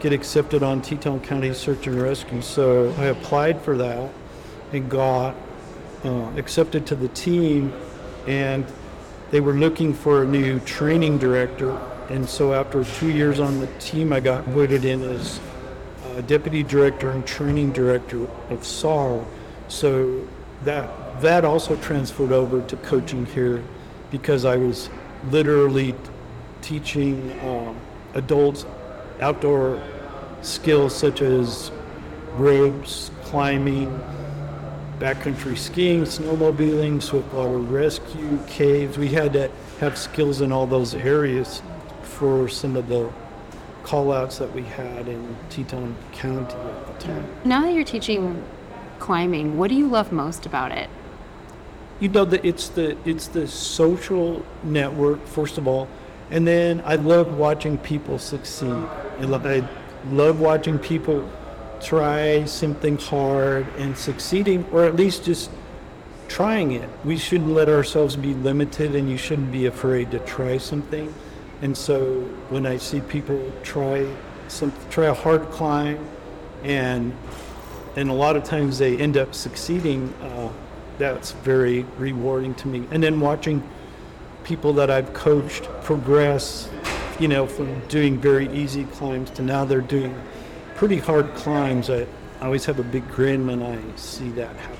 get 0.04 0.12
accepted 0.12 0.62
on 0.64 0.82
Teton 0.82 1.22
County 1.22 1.54
Search 1.54 1.88
and 1.88 2.00
Rescue. 2.00 2.42
So 2.42 2.94
I 2.98 3.06
applied 3.06 3.62
for 3.62 3.78
that 3.78 4.12
and 4.74 4.90
got 4.90 5.34
uh, 6.04 6.30
accepted 6.36 6.86
to 6.88 6.96
the 6.96 7.08
team, 7.08 7.72
and 8.28 8.66
they 9.32 9.40
were 9.40 9.54
looking 9.54 9.94
for 9.94 10.24
a 10.24 10.26
new 10.26 10.60
training 10.60 11.20
director. 11.20 11.72
And 12.10 12.28
so 12.28 12.54
after 12.54 12.84
two 12.84 13.12
years 13.12 13.40
on 13.40 13.62
the 13.62 13.68
team, 13.80 14.12
I 14.12 14.20
got 14.20 14.44
voted 14.48 14.84
in 14.84 15.02
as 15.04 15.40
uh, 16.06 16.20
deputy 16.22 16.64
director 16.64 17.12
and 17.12 17.26
training 17.26 17.72
director 17.72 18.28
of 18.50 18.66
SAR. 18.66 19.26
So 19.70 20.28
that 20.66 21.22
that 21.22 21.46
also 21.46 21.78
transferred 21.78 22.34
over 22.34 22.62
to 22.64 22.76
coaching 22.78 23.26
here 23.28 23.64
because 24.12 24.44
I 24.44 24.58
was 24.58 24.90
literally 25.32 25.96
teaching 26.62 27.40
um, 27.48 27.78
adults 28.16 28.66
outdoor 29.22 29.82
skills 30.44 30.96
such 30.96 31.22
as 31.22 31.72
ropes, 32.36 33.12
climbing, 33.24 33.88
backcountry 35.00 35.58
skiing, 35.58 36.04
snowmobiling, 36.04 37.02
swiftwater 37.02 37.58
rescue, 37.58 38.40
caves. 38.48 38.98
We 38.98 39.10
had 39.10 39.34
to 39.34 39.52
have 39.80 39.98
skills 39.98 40.42
in 40.42 40.52
all 40.52 40.68
those 40.68 40.94
areas 40.94 41.62
for 42.04 42.48
some 42.48 42.76
of 42.76 42.88
the 42.88 43.12
call 43.84 44.12
outs 44.12 44.38
that 44.38 44.54
we 44.54 44.64
had 44.64 45.08
in 45.08 45.36
Teton 45.50 45.96
County 46.14 46.54
at 46.56 46.88
the 46.88 47.06
time. 47.06 47.28
Now 47.44 47.62
that 47.64 47.74
you're 47.74 47.84
teaching 47.84 48.44
climbing, 49.00 49.58
what 49.58 49.70
do 49.70 49.76
you 49.76 49.88
love 49.88 50.12
most 50.12 50.46
about 50.46 50.72
it? 50.72 50.90
You 52.00 52.10
know 52.10 52.26
that 52.26 52.44
it's 52.44 52.70
the 52.70 52.98
it's 53.06 53.28
the 53.28 53.48
social 53.48 54.46
network 54.64 55.26
first 55.26 55.58
of 55.58 55.68
all, 55.68 55.88
and 56.32 56.48
then 56.48 56.82
I 56.86 56.96
love 56.96 57.38
watching 57.38 57.78
people 57.78 58.18
succeed. 58.20 58.72
I 59.20 59.24
love, 59.24 59.46
I 59.46 59.68
love 60.12 60.40
watching 60.40 60.80
people 60.80 61.30
try 61.82 62.46
something 62.46 62.98
hard 62.98 63.68
and 63.78 63.98
succeeding, 63.98 64.66
or 64.72 64.86
at 64.86 64.96
least 64.96 65.26
just 65.26 65.50
trying 66.28 66.72
it. 66.72 66.90
We 67.04 67.18
shouldn't 67.18 67.52
let 67.52 67.70
ourselves 67.70 68.16
be 68.16 68.34
limited, 68.34 68.96
and 68.96 69.10
you 69.10 69.18
shouldn't 69.18 69.52
be 69.52 69.66
afraid 69.66 70.12
to 70.12 70.20
try 70.20 70.58
something. 70.58 71.14
And 71.62 71.78
so 71.78 72.22
when 72.50 72.66
I 72.66 72.78
see 72.78 73.02
people 73.02 73.52
try 73.64 74.08
some 74.48 74.74
try 74.90 75.06
a 75.06 75.14
hard 75.14 75.50
climb, 75.52 76.00
and 76.64 77.14
and 77.96 78.10
a 78.10 78.14
lot 78.14 78.36
of 78.36 78.44
times 78.44 78.80
they 78.80 78.98
end 78.98 79.18
up 79.18 79.34
succeeding, 79.36 80.14
uh, 80.22 80.50
that's 80.98 81.32
very 81.32 81.86
rewarding 81.98 82.56
to 82.56 82.68
me. 82.68 82.88
And 82.92 83.04
then 83.04 83.20
watching 83.20 83.64
people 84.44 84.74
that 84.74 84.90
I've 84.90 85.14
coached 85.14 85.64
progress, 85.84 86.70
you 87.20 87.28
know, 87.28 87.48
from 87.48 87.80
doing 87.88 88.18
very 88.18 88.52
easy 88.54 88.86
climbs 88.86 89.30
to 89.32 89.42
now 89.42 89.66
they're 89.66 89.82
doing 89.82 90.20
pretty 90.76 90.98
hard 90.98 91.34
climbs. 91.36 91.90
I, 91.90 92.08
I 92.40 92.46
always 92.46 92.66
have 92.66 92.80
a 92.80 92.84
big 92.84 93.08
grin 93.10 93.48
when 93.48 93.62
I 93.62 93.80
see 93.96 94.30
that 94.32 94.56
happen. 94.56 94.78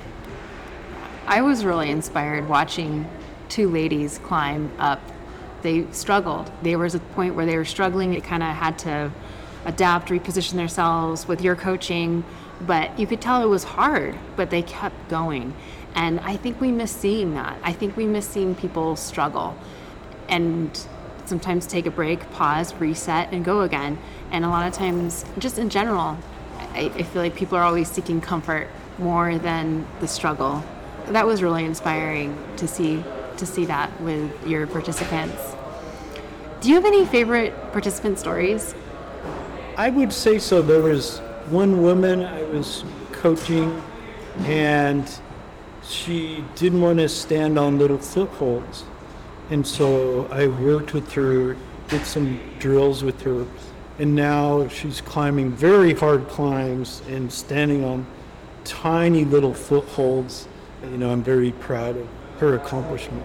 I 1.26 1.40
was 1.40 1.64
really 1.64 1.90
inspired 1.90 2.48
watching 2.48 3.08
two 3.48 3.70
ladies 3.70 4.18
climb 4.18 4.70
up. 4.78 5.00
They 5.62 5.90
struggled. 5.92 6.50
There 6.62 6.78
was 6.78 6.94
a 6.94 7.00
point 7.00 7.34
where 7.34 7.46
they 7.46 7.56
were 7.56 7.64
struggling. 7.64 8.10
They 8.10 8.20
kind 8.20 8.42
of 8.42 8.54
had 8.54 8.78
to 8.80 9.10
adapt, 9.64 10.08
reposition 10.08 10.54
themselves 10.54 11.26
with 11.26 11.40
your 11.40 11.56
coaching, 11.56 12.24
but 12.62 12.98
you 12.98 13.06
could 13.06 13.22
tell 13.22 13.42
it 13.42 13.46
was 13.46 13.64
hard, 13.64 14.18
but 14.36 14.50
they 14.50 14.60
kept 14.62 15.08
going. 15.08 15.54
And 15.94 16.20
I 16.20 16.36
think 16.36 16.60
we 16.60 16.70
miss 16.70 16.92
seeing 16.92 17.34
that. 17.34 17.56
I 17.62 17.72
think 17.72 17.96
we 17.96 18.04
miss 18.04 18.28
seeing 18.28 18.54
people 18.54 18.96
struggle 18.96 19.56
and 20.28 20.86
sometimes 21.28 21.66
take 21.66 21.86
a 21.86 21.90
break, 21.90 22.30
pause, 22.32 22.74
reset, 22.74 23.32
and 23.32 23.44
go 23.44 23.62
again. 23.62 23.98
And 24.30 24.44
a 24.44 24.48
lot 24.48 24.66
of 24.66 24.72
times, 24.72 25.24
just 25.38 25.58
in 25.58 25.70
general, 25.70 26.18
I, 26.58 26.90
I 26.94 27.02
feel 27.02 27.22
like 27.22 27.34
people 27.34 27.56
are 27.58 27.62
always 27.64 27.90
seeking 27.90 28.20
comfort 28.20 28.68
more 28.98 29.38
than 29.38 29.86
the 30.00 30.08
struggle. 30.08 30.62
That 31.08 31.26
was 31.26 31.42
really 31.42 31.64
inspiring 31.64 32.36
to 32.56 32.66
see 32.66 33.04
to 33.36 33.46
see 33.46 33.64
that 33.64 34.00
with 34.00 34.46
your 34.46 34.66
participants. 34.66 35.56
Do 36.60 36.68
you 36.68 36.76
have 36.76 36.84
any 36.84 37.04
favorite 37.04 37.52
participant 37.72 38.18
stories? 38.18 38.74
I 39.76 39.90
would 39.90 40.12
say 40.12 40.38
so. 40.38 40.62
There 40.62 40.82
was 40.82 41.18
one 41.50 41.82
woman 41.82 42.24
I 42.24 42.42
was 42.44 42.84
coaching, 43.12 43.82
and 44.44 45.10
she 45.82 46.44
didn't 46.54 46.80
want 46.80 47.00
to 47.00 47.08
stand 47.08 47.58
on 47.58 47.78
little 47.78 47.98
footholds. 47.98 48.84
And 49.50 49.66
so 49.66 50.26
I 50.30 50.46
worked 50.46 50.94
with 50.94 51.12
her, 51.12 51.56
did 51.88 52.04
some 52.06 52.40
drills 52.58 53.04
with 53.04 53.20
her, 53.22 53.46
and 53.98 54.14
now 54.14 54.68
she's 54.68 55.00
climbing 55.00 55.52
very 55.52 55.94
hard 55.94 56.28
climbs 56.28 57.02
and 57.08 57.32
standing 57.32 57.84
on 57.84 58.06
tiny 58.64 59.24
little 59.24 59.54
footholds. 59.54 60.48
You 60.82 60.98
know, 60.98 61.10
I'm 61.10 61.22
very 61.22 61.52
proud 61.52 61.96
of 61.96 62.08
her 62.38 62.56
accomplishment. 62.56 63.22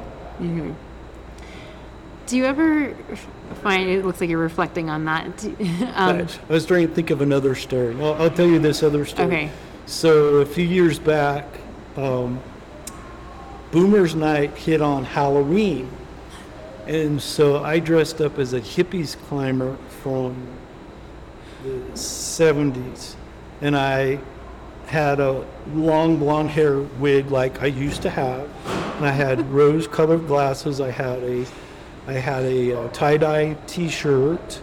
Do 2.29 2.37
you 2.37 2.45
ever 2.45 2.95
find 3.63 3.89
it 3.89 4.05
looks 4.05 4.21
like 4.21 4.29
you're 4.29 4.37
reflecting 4.37 4.89
on 4.89 5.05
that? 5.05 5.45
Um, 5.95 6.27
I 6.49 6.53
was 6.53 6.65
trying 6.65 6.87
to 6.87 6.93
think 6.93 7.09
of 7.09 7.21
another 7.21 7.55
story. 7.55 7.95
I'll, 7.95 8.13
I'll 8.13 8.29
tell 8.29 8.45
you 8.45 8.59
this 8.59 8.83
other 8.83 9.05
story. 9.05 9.27
Okay. 9.27 9.51
So 9.85 10.35
a 10.35 10.45
few 10.45 10.65
years 10.65 10.99
back, 10.99 11.45
um, 11.97 12.39
Boomers 13.71 14.13
Night 14.15 14.55
hit 14.55 14.81
on 14.81 15.03
Halloween, 15.03 15.89
And 16.89 17.21
so 17.21 17.63
I 17.63 17.77
dressed 17.77 18.19
up 18.19 18.39
as 18.39 18.53
a 18.53 18.59
hippies 18.59 19.15
climber 19.27 19.77
from 20.01 20.35
the 21.63 21.69
70s. 21.93 23.13
And 23.61 23.77
I 23.77 24.17
had 24.87 25.19
a 25.19 25.45
long 25.71 26.17
blonde 26.17 26.49
hair 26.49 26.79
wig 26.79 27.29
like 27.29 27.61
I 27.61 27.67
used 27.67 28.01
to 28.01 28.09
have. 28.09 28.49
And 28.97 29.05
I 29.05 29.11
had 29.11 29.47
rose 29.51 29.87
colored 29.87 30.25
glasses. 30.25 30.81
I 30.81 30.89
had 30.89 31.21
a 31.21 31.45
I 32.07 32.13
had 32.13 32.43
a 32.43 32.73
uh, 32.73 32.87
tie-dye 32.87 33.55
t-shirt 33.67 34.59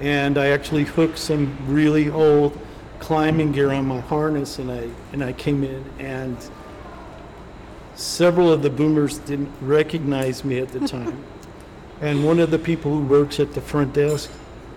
and 0.00 0.38
I 0.38 0.48
actually 0.48 0.82
hooked 0.82 1.16
some 1.16 1.56
really 1.68 2.10
old 2.10 2.58
climbing 2.98 3.52
gear 3.52 3.70
on 3.70 3.86
my 3.86 4.00
harness 4.00 4.58
and 4.58 4.68
I 4.68 4.90
and 5.12 5.22
I 5.22 5.32
came 5.32 5.62
in 5.62 5.84
and 6.00 6.36
several 7.94 8.50
of 8.52 8.62
the 8.62 8.70
boomers 8.70 9.18
didn't 9.18 9.52
recognize 9.60 10.44
me 10.44 10.58
at 10.58 10.70
the 10.70 10.88
time. 10.88 11.22
and 12.02 12.24
one 12.24 12.40
of 12.40 12.50
the 12.50 12.58
people 12.58 12.90
who 12.90 13.04
works 13.04 13.40
at 13.40 13.54
the 13.54 13.60
front 13.60 13.94
desk 13.94 14.30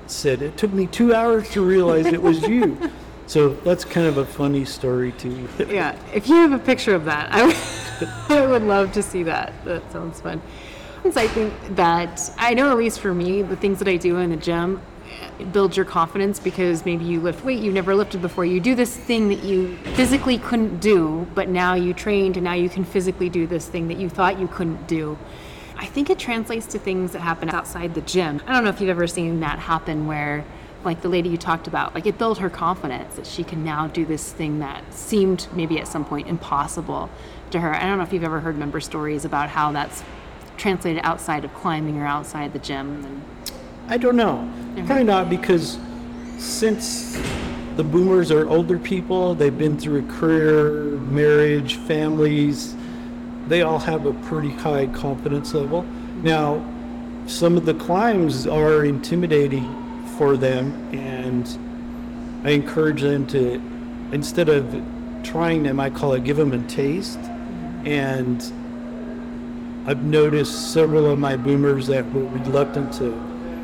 said, 0.08 0.42
It 0.42 0.56
took 0.58 0.72
me 0.72 0.88
two 0.88 1.14
hours 1.14 1.50
to 1.52 1.66
realize 1.66 2.06
it 2.06 2.22
was 2.22 2.42
you. 2.44 2.78
So 3.28 3.50
that's 3.50 3.84
kind 3.84 4.06
of 4.06 4.18
a 4.18 4.26
funny 4.26 4.66
story, 4.66 5.12
too. 5.14 5.50
Yeah, 5.68 5.98
if 6.14 6.30
you 6.30 6.36
have 6.36 6.52
a 6.52 6.60
picture 6.60 6.94
of 6.94 7.06
that, 7.06 7.34
I 7.34 7.44
would, 7.44 7.58
I 8.30 8.46
would 8.46 8.62
love 8.62 8.92
to 8.94 9.02
see 9.02 9.24
that. 9.24 9.52
That 9.66 9.92
sounds 9.92 10.22
fun. 10.22 10.44
So 11.12 11.20
I 11.20 11.28
think 11.28 11.52
that 11.76 12.22
I 12.38 12.54
know, 12.54 12.70
at 12.70 12.78
least 12.78 13.00
for 13.00 13.16
me, 13.16 13.42
the 13.42 13.56
things 13.56 13.80
that 13.80 13.88
I 13.88 13.98
do 13.98 14.18
in 14.18 14.30
the 14.30 14.38
gym 14.38 14.80
build 15.52 15.76
your 15.76 15.86
confidence 15.86 16.40
because 16.40 16.86
maybe 16.86 17.04
you 17.04 17.20
lift 17.20 17.44
weight 17.44 17.60
you 17.60 17.72
never 17.72 17.96
lifted 17.96 18.22
before. 18.22 18.46
You 18.46 18.60
do 18.60 18.76
this 18.76 18.96
thing 18.96 19.30
that 19.30 19.44
you 19.44 19.76
physically 19.96 20.38
couldn't 20.38 20.80
do, 20.80 21.28
but 21.34 21.50
now 21.50 21.74
you 21.74 21.96
trained 21.96 22.38
and 22.38 22.44
now 22.44 22.54
you 22.54 22.70
can 22.70 22.84
physically 22.84 23.30
do 23.30 23.48
this 23.48 23.68
thing 23.68 23.88
that 23.88 23.98
you 23.98 24.10
thought 24.10 24.40
you 24.40 24.48
couldn't 24.48 24.88
do. 24.88 25.18
I 25.78 25.86
think 25.86 26.10
it 26.10 26.18
translates 26.20 26.66
to 26.68 26.80
things 26.80 27.12
that 27.12 27.20
happen 27.20 27.50
outside 27.50 27.94
the 27.94 28.02
gym. 28.02 28.42
I 28.48 28.54
don't 28.54 28.64
know 28.64 28.70
if 28.70 28.80
you've 28.80 28.90
ever 28.90 29.08
seen 29.08 29.40
that 29.42 29.60
happen 29.60 30.08
where 30.08 30.46
like 30.84 31.02
the 31.02 31.10
lady 31.10 31.30
you 31.30 31.38
talked 31.38 31.68
about, 31.68 31.96
like 31.96 32.06
it 32.06 32.18
built 32.18 32.38
her 32.38 32.50
confidence 32.50 33.16
that 33.16 33.26
she 33.26 33.44
can 33.44 33.64
now 33.64 33.88
do 33.88 34.06
this 34.06 34.32
thing 34.32 34.60
that 34.60 34.94
seemed 34.94 35.48
maybe 35.54 35.80
at 35.80 35.88
some 35.88 36.06
point 36.06 36.28
impossible 36.28 37.10
to 37.52 37.60
her. 37.60 37.74
I 37.74 37.82
don't 37.82 37.98
know 37.98 38.04
if 38.04 38.14
you've 38.14 38.24
ever 38.24 38.40
heard 38.40 38.58
member 38.58 38.80
stories 38.80 39.26
about 39.26 39.50
how 39.50 39.72
that's 39.72 40.04
translated 40.58 41.02
outside 41.04 41.44
of 41.44 41.54
climbing 41.54 41.98
or 41.98 42.06
outside 42.06 42.54
the 42.54 42.60
gym. 42.60 43.04
And, 43.04 43.24
I 43.88 43.98
don't 43.98 44.16
know. 44.16 44.50
Probably 44.86 45.04
not 45.04 45.30
because 45.30 45.78
since 46.38 47.20
the 47.76 47.84
boomers 47.84 48.32
are 48.32 48.48
older 48.48 48.80
people, 48.80 49.36
they've 49.36 49.58
been 49.58 49.78
through 49.78 50.06
a 50.08 50.12
career, 50.14 50.98
marriage, 51.00 51.76
families, 51.76 52.76
they 53.48 53.62
all 53.62 53.80
have 53.80 54.06
a 54.06 54.14
pretty 54.14 54.50
high 54.50 54.88
confidence 54.88 55.54
level. 55.54 55.86
Now, 56.24 56.64
some 57.28 57.58
of 57.58 57.66
the 57.66 57.74
climbs 57.74 58.48
are 58.48 58.86
intimidating 58.86 59.66
for 60.18 60.38
them, 60.38 60.74
and 60.94 61.58
I 62.44 62.52
encourage 62.52 63.02
them 63.02 63.26
to, 63.28 63.62
instead 64.12 64.50
of 64.50 64.84
trying 65.24 65.64
them, 65.64 65.80
I 65.80 65.90
call 65.90 66.14
it 66.14 66.24
give 66.24 66.38
them 66.38 66.54
a 66.54 66.60
taste. 66.68 67.20
And 67.86 68.42
I've 69.88 70.04
noticed 70.04 70.74
several 70.74 71.10
of 71.10 71.20
my 71.20 71.36
boomers 71.36 71.88
that 71.88 72.12
were 72.14 72.26
reluctant 72.26 72.94
to 72.94 73.14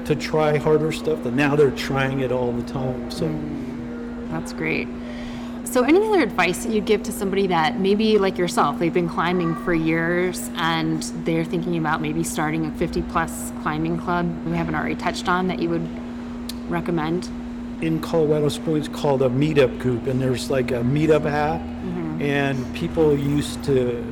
to 0.05 0.15
try 0.15 0.57
harder 0.57 0.91
stuff, 0.91 1.19
but 1.23 1.33
now 1.33 1.55
they're 1.55 1.71
trying 1.71 2.21
it 2.21 2.31
all 2.31 2.51
the 2.51 2.63
time. 2.63 3.11
So 3.11 3.27
mm, 3.27 4.29
That's 4.31 4.51
great. 4.51 4.87
So, 5.71 5.83
any 5.83 6.05
other 6.05 6.21
advice 6.21 6.65
that 6.65 6.73
you'd 6.73 6.85
give 6.85 7.01
to 7.03 7.13
somebody 7.13 7.47
that 7.47 7.79
maybe 7.79 8.17
like 8.17 8.37
yourself, 8.37 8.77
they've 8.77 8.93
been 8.93 9.07
climbing 9.07 9.55
for 9.63 9.73
years 9.73 10.49
and 10.55 11.01
they're 11.25 11.45
thinking 11.45 11.77
about 11.77 12.01
maybe 12.01 12.25
starting 12.25 12.65
a 12.65 12.71
50 12.71 13.01
plus 13.03 13.53
climbing 13.61 13.97
club 13.97 14.29
we 14.45 14.57
haven't 14.57 14.75
already 14.75 14.95
touched 14.95 15.29
on 15.29 15.47
that 15.47 15.59
you 15.59 15.69
would 15.69 15.87
recommend? 16.69 17.29
in 17.81 17.99
Colorado 17.99 18.47
Springs 18.49 18.87
called 18.87 19.21
a 19.23 19.29
meetup 19.29 19.79
group, 19.79 20.05
and 20.05 20.21
there's 20.21 20.51
like 20.51 20.71
a 20.71 20.81
meetup 20.81 21.25
app, 21.25 21.61
mm-hmm. 21.61 22.21
and 22.21 22.75
people 22.75 23.17
used 23.17 23.63
to 23.63 24.05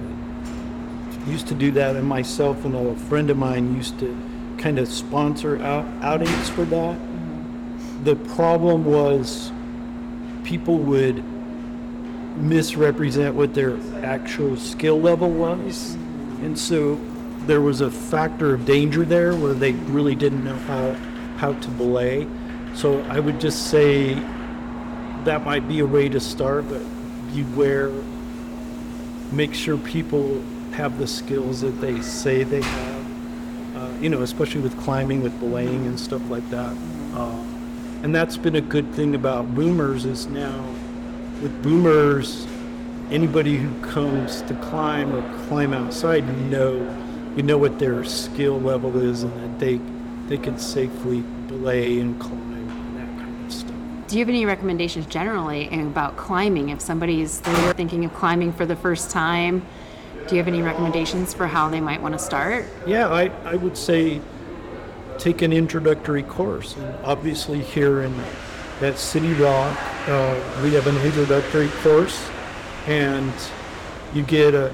used 1.27 1.47
to 1.47 1.53
do 1.53 1.71
that, 1.71 1.95
and 1.95 2.07
myself 2.07 2.65
and 2.65 2.73
a 2.73 2.95
friend 2.95 3.29
of 3.29 3.37
mine 3.37 3.75
used 3.75 3.99
to 3.99 4.17
kind 4.57 4.79
of 4.79 4.87
sponsor 4.87 5.61
out, 5.61 5.85
outings 6.01 6.49
for 6.49 6.65
that. 6.65 6.97
Mm-hmm. 6.97 8.03
The 8.05 8.15
problem 8.15 8.85
was 8.85 9.51
people 10.43 10.79
would 10.79 11.23
misrepresent 12.39 13.35
what 13.35 13.53
their 13.53 13.77
actual 14.03 14.55
skill 14.55 14.99
level 14.99 15.29
was, 15.29 15.93
and 16.41 16.57
so 16.57 16.99
there 17.45 17.61
was 17.61 17.81
a 17.81 17.89
factor 17.89 18.53
of 18.53 18.65
danger 18.65 19.03
there 19.03 19.35
where 19.35 19.53
they 19.53 19.73
really 19.73 20.15
didn't 20.15 20.43
know 20.43 20.55
how 20.55 20.93
how 21.37 21.53
to 21.53 21.69
belay. 21.71 22.27
So 22.73 23.01
I 23.03 23.19
would 23.19 23.39
just 23.39 23.67
say 23.67 24.13
that 25.23 25.45
might 25.45 25.67
be 25.67 25.79
a 25.79 25.85
way 25.85 26.09
to 26.09 26.19
start, 26.19 26.67
but 26.69 26.81
beware. 27.33 27.91
Make 29.31 29.53
sure 29.53 29.77
people 29.77 30.41
have 30.71 30.97
the 30.97 31.07
skills 31.07 31.61
that 31.61 31.79
they 31.81 32.01
say 32.01 32.43
they 32.43 32.61
have. 32.61 33.05
Uh, 33.75 33.91
you 34.01 34.09
know, 34.09 34.21
especially 34.21 34.61
with 34.61 34.77
climbing, 34.79 35.21
with 35.21 35.37
belaying 35.39 35.85
and 35.85 35.99
stuff 35.99 36.27
like 36.29 36.47
that. 36.49 36.75
Uh, 37.13 37.43
and 38.03 38.13
that's 38.15 38.37
been 38.37 38.55
a 38.55 38.61
good 38.61 38.91
thing 38.93 39.15
about 39.15 39.53
boomers 39.53 40.05
is 40.05 40.27
now 40.27 40.63
with 41.41 41.63
boomers, 41.63 42.45
anybody 43.11 43.57
who 43.57 43.81
comes 43.81 44.41
to 44.43 44.53
climb 44.55 45.15
or 45.15 45.47
climb 45.47 45.73
outside, 45.73 46.25
you 46.25 46.33
know, 46.45 46.97
you 47.35 47.43
know 47.43 47.57
what 47.57 47.79
their 47.79 48.03
skill 48.03 48.59
level 48.59 48.97
is, 49.01 49.23
and 49.23 49.33
that 49.43 49.59
they 49.59 49.79
they 50.27 50.37
can 50.37 50.57
safely 50.59 51.21
belay 51.47 51.99
and 51.99 52.19
climb 52.19 52.69
and 52.69 52.97
that 52.97 53.23
kind 53.23 53.45
of 53.45 53.51
stuff. 53.51 53.75
Do 54.07 54.15
you 54.15 54.19
have 54.19 54.29
any 54.29 54.45
recommendations 54.45 55.05
generally 55.07 55.67
about 55.69 56.17
climbing? 56.17 56.69
If 56.69 56.81
somebody's 56.81 57.39
thinking 57.39 58.05
of 58.05 58.13
climbing 58.13 58.53
for 58.53 58.65
the 58.65 58.75
first 58.75 59.09
time, 59.09 59.65
do 60.27 60.35
you 60.35 60.37
have 60.37 60.47
any 60.47 60.61
recommendations 60.61 61.33
for 61.33 61.47
how 61.47 61.69
they 61.69 61.81
might 61.81 62.01
want 62.01 62.13
to 62.13 62.19
start? 62.19 62.65
Yeah, 62.85 63.07
I, 63.07 63.31
I 63.43 63.55
would 63.55 63.77
say 63.77 64.21
take 65.17 65.41
an 65.41 65.51
introductory 65.51 66.23
course. 66.23 66.75
And 66.75 66.95
obviously, 67.05 67.61
here 67.61 68.03
in 68.03 68.15
at 68.81 68.97
City 68.97 69.33
Rock, 69.33 69.77
uh, 70.07 70.39
we 70.63 70.73
have 70.73 70.87
an 70.87 70.97
introductory 70.97 71.69
course, 71.83 72.29
and 72.87 73.33
you 74.13 74.23
get 74.23 74.53
a 74.53 74.73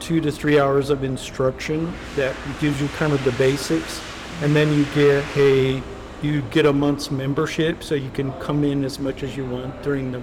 two 0.00 0.20
to 0.20 0.30
three 0.30 0.58
hours 0.58 0.90
of 0.90 1.04
instruction 1.04 1.92
that 2.16 2.34
gives 2.60 2.80
you 2.80 2.88
kind 2.88 3.12
of 3.12 3.22
the 3.24 3.32
basics, 3.32 4.00
and 4.42 4.54
then 4.54 4.72
you 4.72 4.84
get 4.94 5.24
a 5.36 5.82
you 6.22 6.42
get 6.50 6.66
a 6.66 6.72
month's 6.72 7.10
membership, 7.10 7.82
so 7.82 7.94
you 7.94 8.10
can 8.10 8.32
come 8.40 8.64
in 8.64 8.84
as 8.84 8.98
much 8.98 9.22
as 9.22 9.36
you 9.36 9.44
want 9.44 9.82
during 9.82 10.12
the 10.12 10.22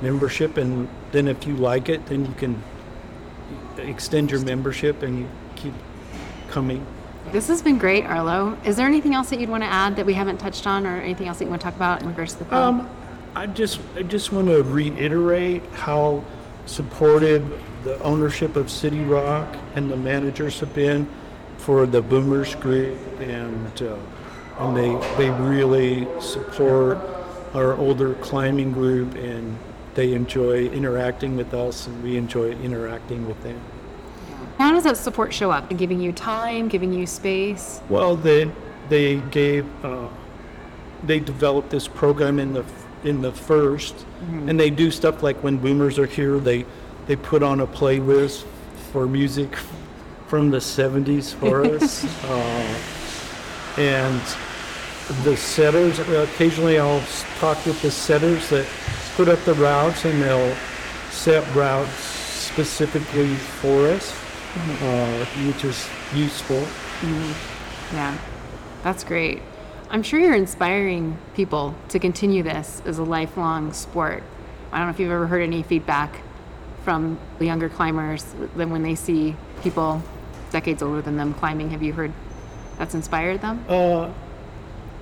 membership, 0.00 0.56
and 0.56 0.88
then 1.12 1.28
if 1.28 1.46
you 1.46 1.54
like 1.56 1.88
it, 1.88 2.04
then 2.06 2.24
you 2.24 2.32
can 2.32 2.62
extend 3.78 4.30
your 4.30 4.40
membership 4.40 5.02
and 5.02 5.18
you 5.20 5.28
keep 5.54 5.74
coming. 6.48 6.84
This 7.32 7.48
has 7.48 7.62
been 7.62 7.78
great, 7.78 8.04
Arlo. 8.04 8.56
Is 8.64 8.76
there 8.76 8.86
anything 8.86 9.14
else 9.14 9.30
that 9.30 9.40
you'd 9.40 9.48
want 9.48 9.62
to 9.62 9.68
add 9.68 9.96
that 9.96 10.06
we 10.06 10.14
haven't 10.14 10.38
touched 10.38 10.66
on, 10.66 10.86
or 10.86 11.00
anything 11.00 11.26
else 11.26 11.38
that 11.38 11.44
you 11.44 11.50
want 11.50 11.62
to 11.62 11.64
talk 11.64 11.74
about 11.74 12.02
in 12.02 12.08
regards 12.08 12.34
to 12.34 12.40
the 12.40 12.44
club? 12.44 12.80
Um, 12.80 12.90
I 13.34 13.46
just 13.46 13.80
I 13.96 14.02
just 14.02 14.32
want 14.32 14.48
to 14.48 14.62
reiterate 14.62 15.64
how 15.72 16.22
supportive 16.66 17.60
the 17.82 17.98
ownership 18.02 18.56
of 18.56 18.70
City 18.70 19.00
Rock 19.00 19.56
and 19.74 19.90
the 19.90 19.96
managers 19.96 20.60
have 20.60 20.72
been 20.74 21.08
for 21.56 21.86
the 21.86 22.00
Boomers 22.00 22.54
Group, 22.54 22.98
and 23.20 23.82
uh, 23.82 23.96
and 24.60 24.76
they 24.76 25.16
they 25.16 25.30
really 25.30 26.06
support 26.20 26.98
our 27.54 27.74
older 27.76 28.14
climbing 28.14 28.72
group, 28.72 29.14
and 29.14 29.58
they 29.94 30.12
enjoy 30.12 30.66
interacting 30.68 31.36
with 31.36 31.54
us, 31.54 31.86
and 31.86 32.02
we 32.02 32.16
enjoy 32.16 32.52
interacting 32.52 33.26
with 33.26 33.42
them. 33.42 33.60
How 34.58 34.72
does 34.72 34.84
that 34.84 34.96
support 34.96 35.32
show 35.32 35.50
up? 35.50 35.68
Giving 35.76 36.00
you 36.00 36.12
time, 36.12 36.68
giving 36.68 36.92
you 36.92 37.06
space? 37.06 37.80
Well, 37.88 38.16
they 38.16 38.50
they 38.88 39.16
gave 39.30 39.66
uh, 39.84 40.08
they 41.02 41.20
developed 41.20 41.70
this 41.70 41.88
program 41.88 42.38
in 42.38 42.52
the 42.52 42.64
in 43.04 43.20
the 43.20 43.32
1st 43.32 44.04
and 44.48 44.58
they 44.58 44.70
do 44.70 44.90
stuff 44.90 45.22
like 45.22 45.36
when 45.42 45.58
boomers 45.58 45.98
are 45.98 46.06
here, 46.06 46.38
they 46.38 46.64
they 47.06 47.16
put 47.16 47.42
on 47.42 47.60
a 47.60 47.66
playlist 47.66 48.44
for 48.92 49.06
music 49.06 49.54
from 50.26 50.50
the 50.50 50.58
70s 50.58 51.34
for 51.34 51.64
us, 51.76 52.04
uh, 52.24 53.80
and 53.80 54.20
the 55.24 55.36
setters. 55.36 55.98
Occasionally, 55.98 56.78
I'll 56.78 57.02
talk 57.38 57.64
with 57.66 57.80
the 57.82 57.90
setters 57.90 58.48
that 58.50 58.66
put 59.16 59.28
up 59.28 59.38
the 59.44 59.54
routes, 59.54 60.04
and 60.04 60.22
they'll 60.22 60.56
set 61.10 61.44
routes 61.54 61.92
specifically 61.92 63.34
for 63.34 63.88
us, 63.88 64.16
uh, 64.56 65.24
which 65.46 65.64
is 65.64 65.88
useful. 66.14 66.66
Yeah, 67.92 68.16
that's 68.82 69.04
great. 69.04 69.42
I'm 69.90 70.02
sure 70.02 70.18
you're 70.18 70.34
inspiring 70.34 71.18
people 71.34 71.74
to 71.90 71.98
continue 71.98 72.42
this 72.42 72.82
as 72.84 72.98
a 72.98 73.04
lifelong 73.04 73.72
sport. 73.72 74.22
I 74.72 74.78
don't 74.78 74.86
know 74.86 74.90
if 74.92 74.98
you've 74.98 75.10
ever 75.10 75.26
heard 75.26 75.42
any 75.42 75.62
feedback 75.62 76.20
from 76.82 77.18
the 77.38 77.46
younger 77.46 77.68
climbers 77.68 78.24
than 78.56 78.70
when 78.70 78.82
they 78.82 78.94
see 78.94 79.36
people 79.62 80.02
decades 80.50 80.82
older 80.82 81.00
than 81.00 81.16
them 81.16 81.34
climbing. 81.34 81.70
Have 81.70 81.82
you 81.82 81.92
heard 81.92 82.12
that's 82.78 82.94
inspired 82.94 83.40
them? 83.40 83.64
Uh, 83.68 84.10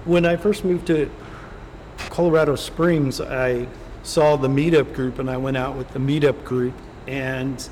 when 0.04 0.26
I 0.26 0.36
first 0.36 0.64
moved 0.64 0.86
to 0.88 1.10
Colorado 2.10 2.56
Springs, 2.56 3.20
I 3.20 3.66
saw 4.02 4.36
the 4.36 4.48
meetup 4.48 4.94
group 4.94 5.18
and 5.18 5.30
I 5.30 5.36
went 5.36 5.56
out 5.56 5.76
with 5.76 5.88
the 5.90 5.98
meetup 5.98 6.44
group 6.44 6.74
and 7.06 7.68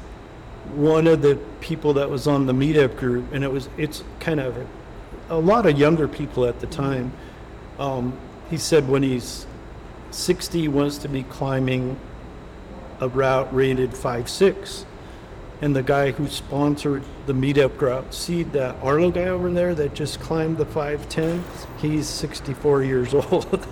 one 0.75 1.07
of 1.07 1.23
the 1.23 1.37
people 1.61 1.95
that 1.95 2.09
was 2.09 2.27
on 2.27 2.47
the 2.47 2.53
meetup 2.53 2.97
group 2.97 3.33
and 3.33 3.43
it 3.43 3.51
was 3.51 3.69
it's 3.77 4.05
kind 4.21 4.41
of 4.41 4.57
a 5.29 5.39
lot 5.39 5.67
of 5.67 5.79
younger 5.79 6.09
people 6.09 6.45
at 6.45 6.61
the 6.61 6.67
time. 6.67 7.13
Um, 7.79 8.19
he 8.51 8.57
said 8.57 8.89
when 8.89 9.03
he's 9.03 9.47
60 10.11 10.61
he 10.61 10.69
wants 10.69 10.99
to 10.99 11.09
be 11.09 11.23
climbing 11.23 11.99
a 13.01 13.09
route 13.09 13.53
rated 13.55 13.91
5-6 13.93 14.85
and 15.63 15.77
the 15.77 15.83
guy 15.83 16.11
who 16.11 16.27
sponsored 16.29 17.05
the 17.27 17.33
meetup 17.33 17.77
group 17.77 18.13
see 18.13 18.43
that 18.43 18.75
arlo 18.83 19.11
guy 19.11 19.27
over 19.27 19.51
there 19.51 19.75
that 19.75 19.95
just 19.95 20.21
climbed 20.21 20.59
the 20.59 20.67
510 20.67 21.45
he's 21.79 22.09
64 22.09 22.83
years 22.83 23.15
old 23.31 23.67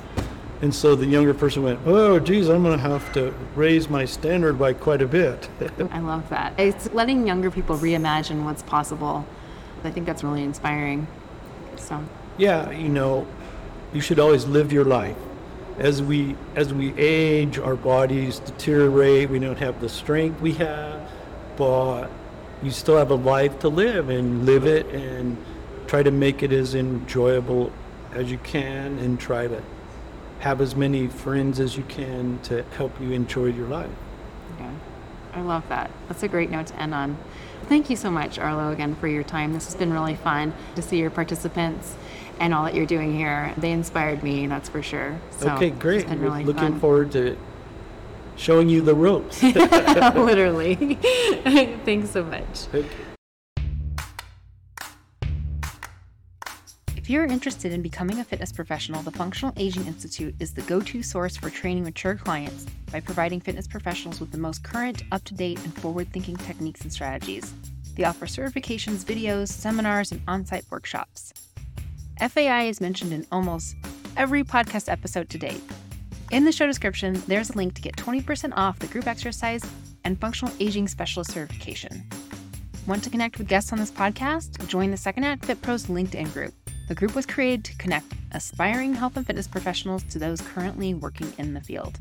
and 0.61 0.75
so 0.75 0.95
the 0.95 1.07
younger 1.07 1.33
person 1.33 1.63
went 1.63 1.79
oh 1.87 2.19
geez 2.19 2.49
i'm 2.49 2.63
going 2.63 2.77
to 2.77 2.83
have 2.83 3.13
to 3.13 3.33
raise 3.55 3.89
my 3.89 4.05
standard 4.05 4.59
by 4.59 4.73
quite 4.73 5.03
a 5.03 5.07
bit 5.07 5.49
I 5.91 6.01
love 6.01 6.29
that. 6.31 6.59
It's 6.59 6.93
letting 6.93 7.27
younger 7.27 7.51
people 7.51 7.77
reimagine 7.77 8.45
what's 8.45 8.63
possible. 8.63 9.27
I 9.85 9.91
think 9.91 10.07
that's 10.07 10.25
really 10.25 10.43
inspiring. 10.43 11.07
So, 11.77 12.05
yeah 12.37 12.71
you 12.71 12.89
know 12.89 13.27
you 13.93 14.01
should 14.01 14.19
always 14.19 14.47
live 14.47 14.73
your 14.73 14.85
life 14.85 15.17
as 15.79 16.03
we 16.03 16.37
as 16.57 16.75
we 16.75 16.93
age 16.99 17.59
our 17.59 17.77
bodies 17.77 18.41
deteriorate 18.41 19.31
we 19.31 19.39
don't 19.39 19.59
have 19.59 19.81
the 19.81 19.89
strength 19.89 20.41
we 20.41 20.53
have 20.55 21.09
but 21.57 22.09
you 22.63 22.71
still 22.71 22.97
have 22.97 23.11
a 23.11 23.15
life 23.15 23.59
to 23.61 23.69
live 23.69 24.09
and 24.09 24.45
live 24.45 24.67
it 24.67 24.87
and 24.87 25.37
try 25.87 26.03
to 26.03 26.11
make 26.11 26.43
it 26.43 26.53
as 26.53 26.75
enjoyable 26.75 27.73
as 28.13 28.31
you 28.31 28.39
can 28.39 28.99
and 28.99 29.21
try 29.21 29.47
to 29.47 29.63
have 30.41 30.61
as 30.61 30.77
many 30.77 31.07
friends 31.09 31.59
as 31.61 31.77
you 31.77 31.83
can 31.85 32.39
to 32.43 32.63
help 32.77 33.01
you 33.01 33.13
enjoy 33.13 33.47
your 33.47 33.67
life 33.67 33.91
yeah, 34.59 34.73
I 35.35 35.41
love 35.43 35.69
that. 35.69 35.91
That's 36.09 36.23
a 36.23 36.29
great 36.29 36.51
note 36.51 36.69
to 36.69 36.81
end 36.81 36.95
on. 36.95 37.17
Thank 37.65 37.91
you 37.91 37.97
so 37.97 38.11
much, 38.11 38.39
Arlo, 38.39 38.71
again, 38.73 38.95
for 38.97 39.09
your 39.09 39.23
time. 39.23 39.53
This 39.53 39.67
has 39.67 39.75
been 39.75 39.93
really 39.93 40.15
fun 40.15 40.55
to 40.75 40.83
see 40.83 40.99
your 40.99 41.11
participants 41.11 41.97
and 42.41 42.55
all 42.55 42.65
that 42.65 42.75
you're 42.75 42.87
doing 42.87 43.15
here. 43.17 43.53
They 43.59 43.73
inspired 43.73 44.23
me, 44.23 44.47
that's 44.47 44.69
for 44.69 44.83
sure. 44.83 45.19
So 45.31 45.51
okay 45.51 45.71
great 45.71 46.01
It's 46.01 46.11
been 46.11 46.23
really 46.23 46.45
looking 46.45 46.73
fun. 46.73 46.81
forward 46.81 47.13
to 47.13 47.37
showing 48.37 48.69
you 48.69 48.81
the 48.81 48.95
ropes 48.95 49.43
Literally. 49.43 50.77
Thanks 51.85 52.11
so 52.11 52.25
much. 52.25 52.69
Okay. 52.73 53.08
If 57.09 57.13
you're 57.13 57.25
interested 57.25 57.73
in 57.73 57.81
becoming 57.81 58.19
a 58.19 58.25
fitness 58.25 58.53
professional, 58.53 59.01
the 59.01 59.11
Functional 59.11 59.55
Aging 59.57 59.87
Institute 59.87 60.35
is 60.41 60.53
the 60.53 60.61
go 60.61 60.79
to 60.79 61.03
source 61.03 61.39
for 61.39 61.49
training 61.49 61.85
mature 61.85 62.17
clients 62.17 62.67
by 62.93 63.01
providing 63.01 63.41
fitness 63.41 63.67
professionals 63.67 64.21
with 64.21 64.31
the 64.31 64.37
most 64.37 64.63
current, 64.63 65.05
up 65.11 65.25
to 65.25 65.33
date, 65.33 65.59
and 65.65 65.75
forward 65.75 66.13
thinking 66.13 66.37
techniques 66.37 66.83
and 66.83 66.93
strategies. 66.93 67.55
They 67.97 68.05
offer 68.05 68.27
certifications, 68.27 69.07
videos, 69.07 69.49
seminars, 69.49 70.13
and 70.13 70.21
on 70.29 70.45
site 70.45 70.67
workshops. 70.71 71.33
FAI 72.21 72.65
is 72.65 72.79
mentioned 72.79 73.15
in 73.15 73.27
almost 73.33 73.75
every 74.19 74.45
podcast 74.45 74.93
episode 74.93 75.31
to 75.31 75.39
date. 75.39 75.63
In 76.31 76.45
the 76.45 76.53
show 76.53 76.67
description, 76.67 77.23
there's 77.27 77.49
a 77.49 77.57
link 77.57 77.73
to 77.77 77.81
get 77.81 77.97
20% 77.97 78.53
off 78.55 78.81
the 78.81 78.87
group 78.87 79.07
exercise 79.07 79.65
and 80.05 80.21
functional 80.21 80.53
aging 80.61 80.89
specialist 80.89 81.33
certification. 81.33 82.07
Want 82.87 83.03
to 83.03 83.09
connect 83.09 83.39
with 83.39 83.49
guests 83.49 83.73
on 83.73 83.79
this 83.79 83.91
podcast? 83.91 84.69
Join 84.69 84.91
the 84.91 84.99
Second 84.99 85.25
Act 85.25 85.47
Fit 85.47 85.63
Pros 85.63 85.87
LinkedIn 85.87 86.35
group. 86.35 86.53
The 86.89 86.95
group 86.95 87.15
was 87.15 87.27
created 87.27 87.65
to 87.67 87.77
connect 87.77 88.15
aspiring 88.33 88.95
health 88.95 89.19
and 89.19 89.27
fitness 89.27 89.47
professionals 89.47 90.03
to 90.05 90.19
those 90.19 90.41
currently 90.41 90.95
working 90.95 91.31
in 91.37 91.53
the 91.53 91.61
field. 91.61 92.01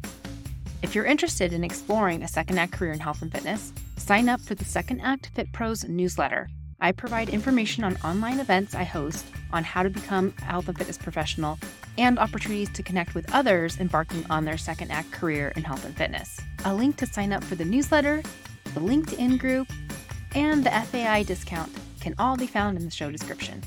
If 0.82 0.96
you're 0.96 1.06
interested 1.06 1.52
in 1.52 1.64
exploring 1.64 2.24
a 2.24 2.28
Second 2.28 2.58
Act 2.58 2.72
career 2.72 2.94
in 2.94 3.00
health 3.00 3.22
and 3.22 3.30
fitness, 3.30 3.74
sign 3.98 4.30
up 4.30 4.40
for 4.40 4.56
the 4.56 4.64
Second 4.64 5.02
Act 5.02 5.32
Fit 5.36 5.52
Pros 5.52 5.84
newsletter. 5.84 6.48
I 6.80 6.94
provide 6.94 7.28
information 7.28 7.84
on 7.84 7.98
online 7.98 8.40
events 8.40 8.76
I 8.76 8.84
host 8.86 9.26
on 9.52 9.66
how 9.66 9.84
to 9.84 9.90
become 9.90 10.34
a 10.38 10.46
health 10.46 10.70
and 10.70 10.78
fitness 10.78 10.98
professional 10.98 11.60
and 11.98 12.18
opportunities 12.18 12.70
to 12.70 12.84
connect 12.84 13.14
with 13.14 13.34
others 13.34 13.80
embarking 13.82 14.26
on 14.30 14.46
their 14.46 14.58
Second 14.58 14.92
Act 14.92 15.12
career 15.12 15.52
in 15.58 15.64
health 15.64 15.84
and 15.84 15.98
fitness. 15.98 16.40
A 16.64 16.74
link 16.74 16.96
to 16.98 17.06
sign 17.06 17.34
up 17.34 17.44
for 17.44 17.56
the 17.56 17.66
newsletter, 17.66 18.22
the 18.74 18.80
LinkedIn 18.80 19.38
group, 19.38 19.68
and 20.34 20.64
the 20.64 20.72
FAI 20.72 21.24
discount 21.24 21.72
can 22.00 22.16
all 22.18 22.38
be 22.38 22.48
found 22.48 22.78
in 22.78 22.86
the 22.86 22.92
show 22.92 23.12
description. 23.12 23.62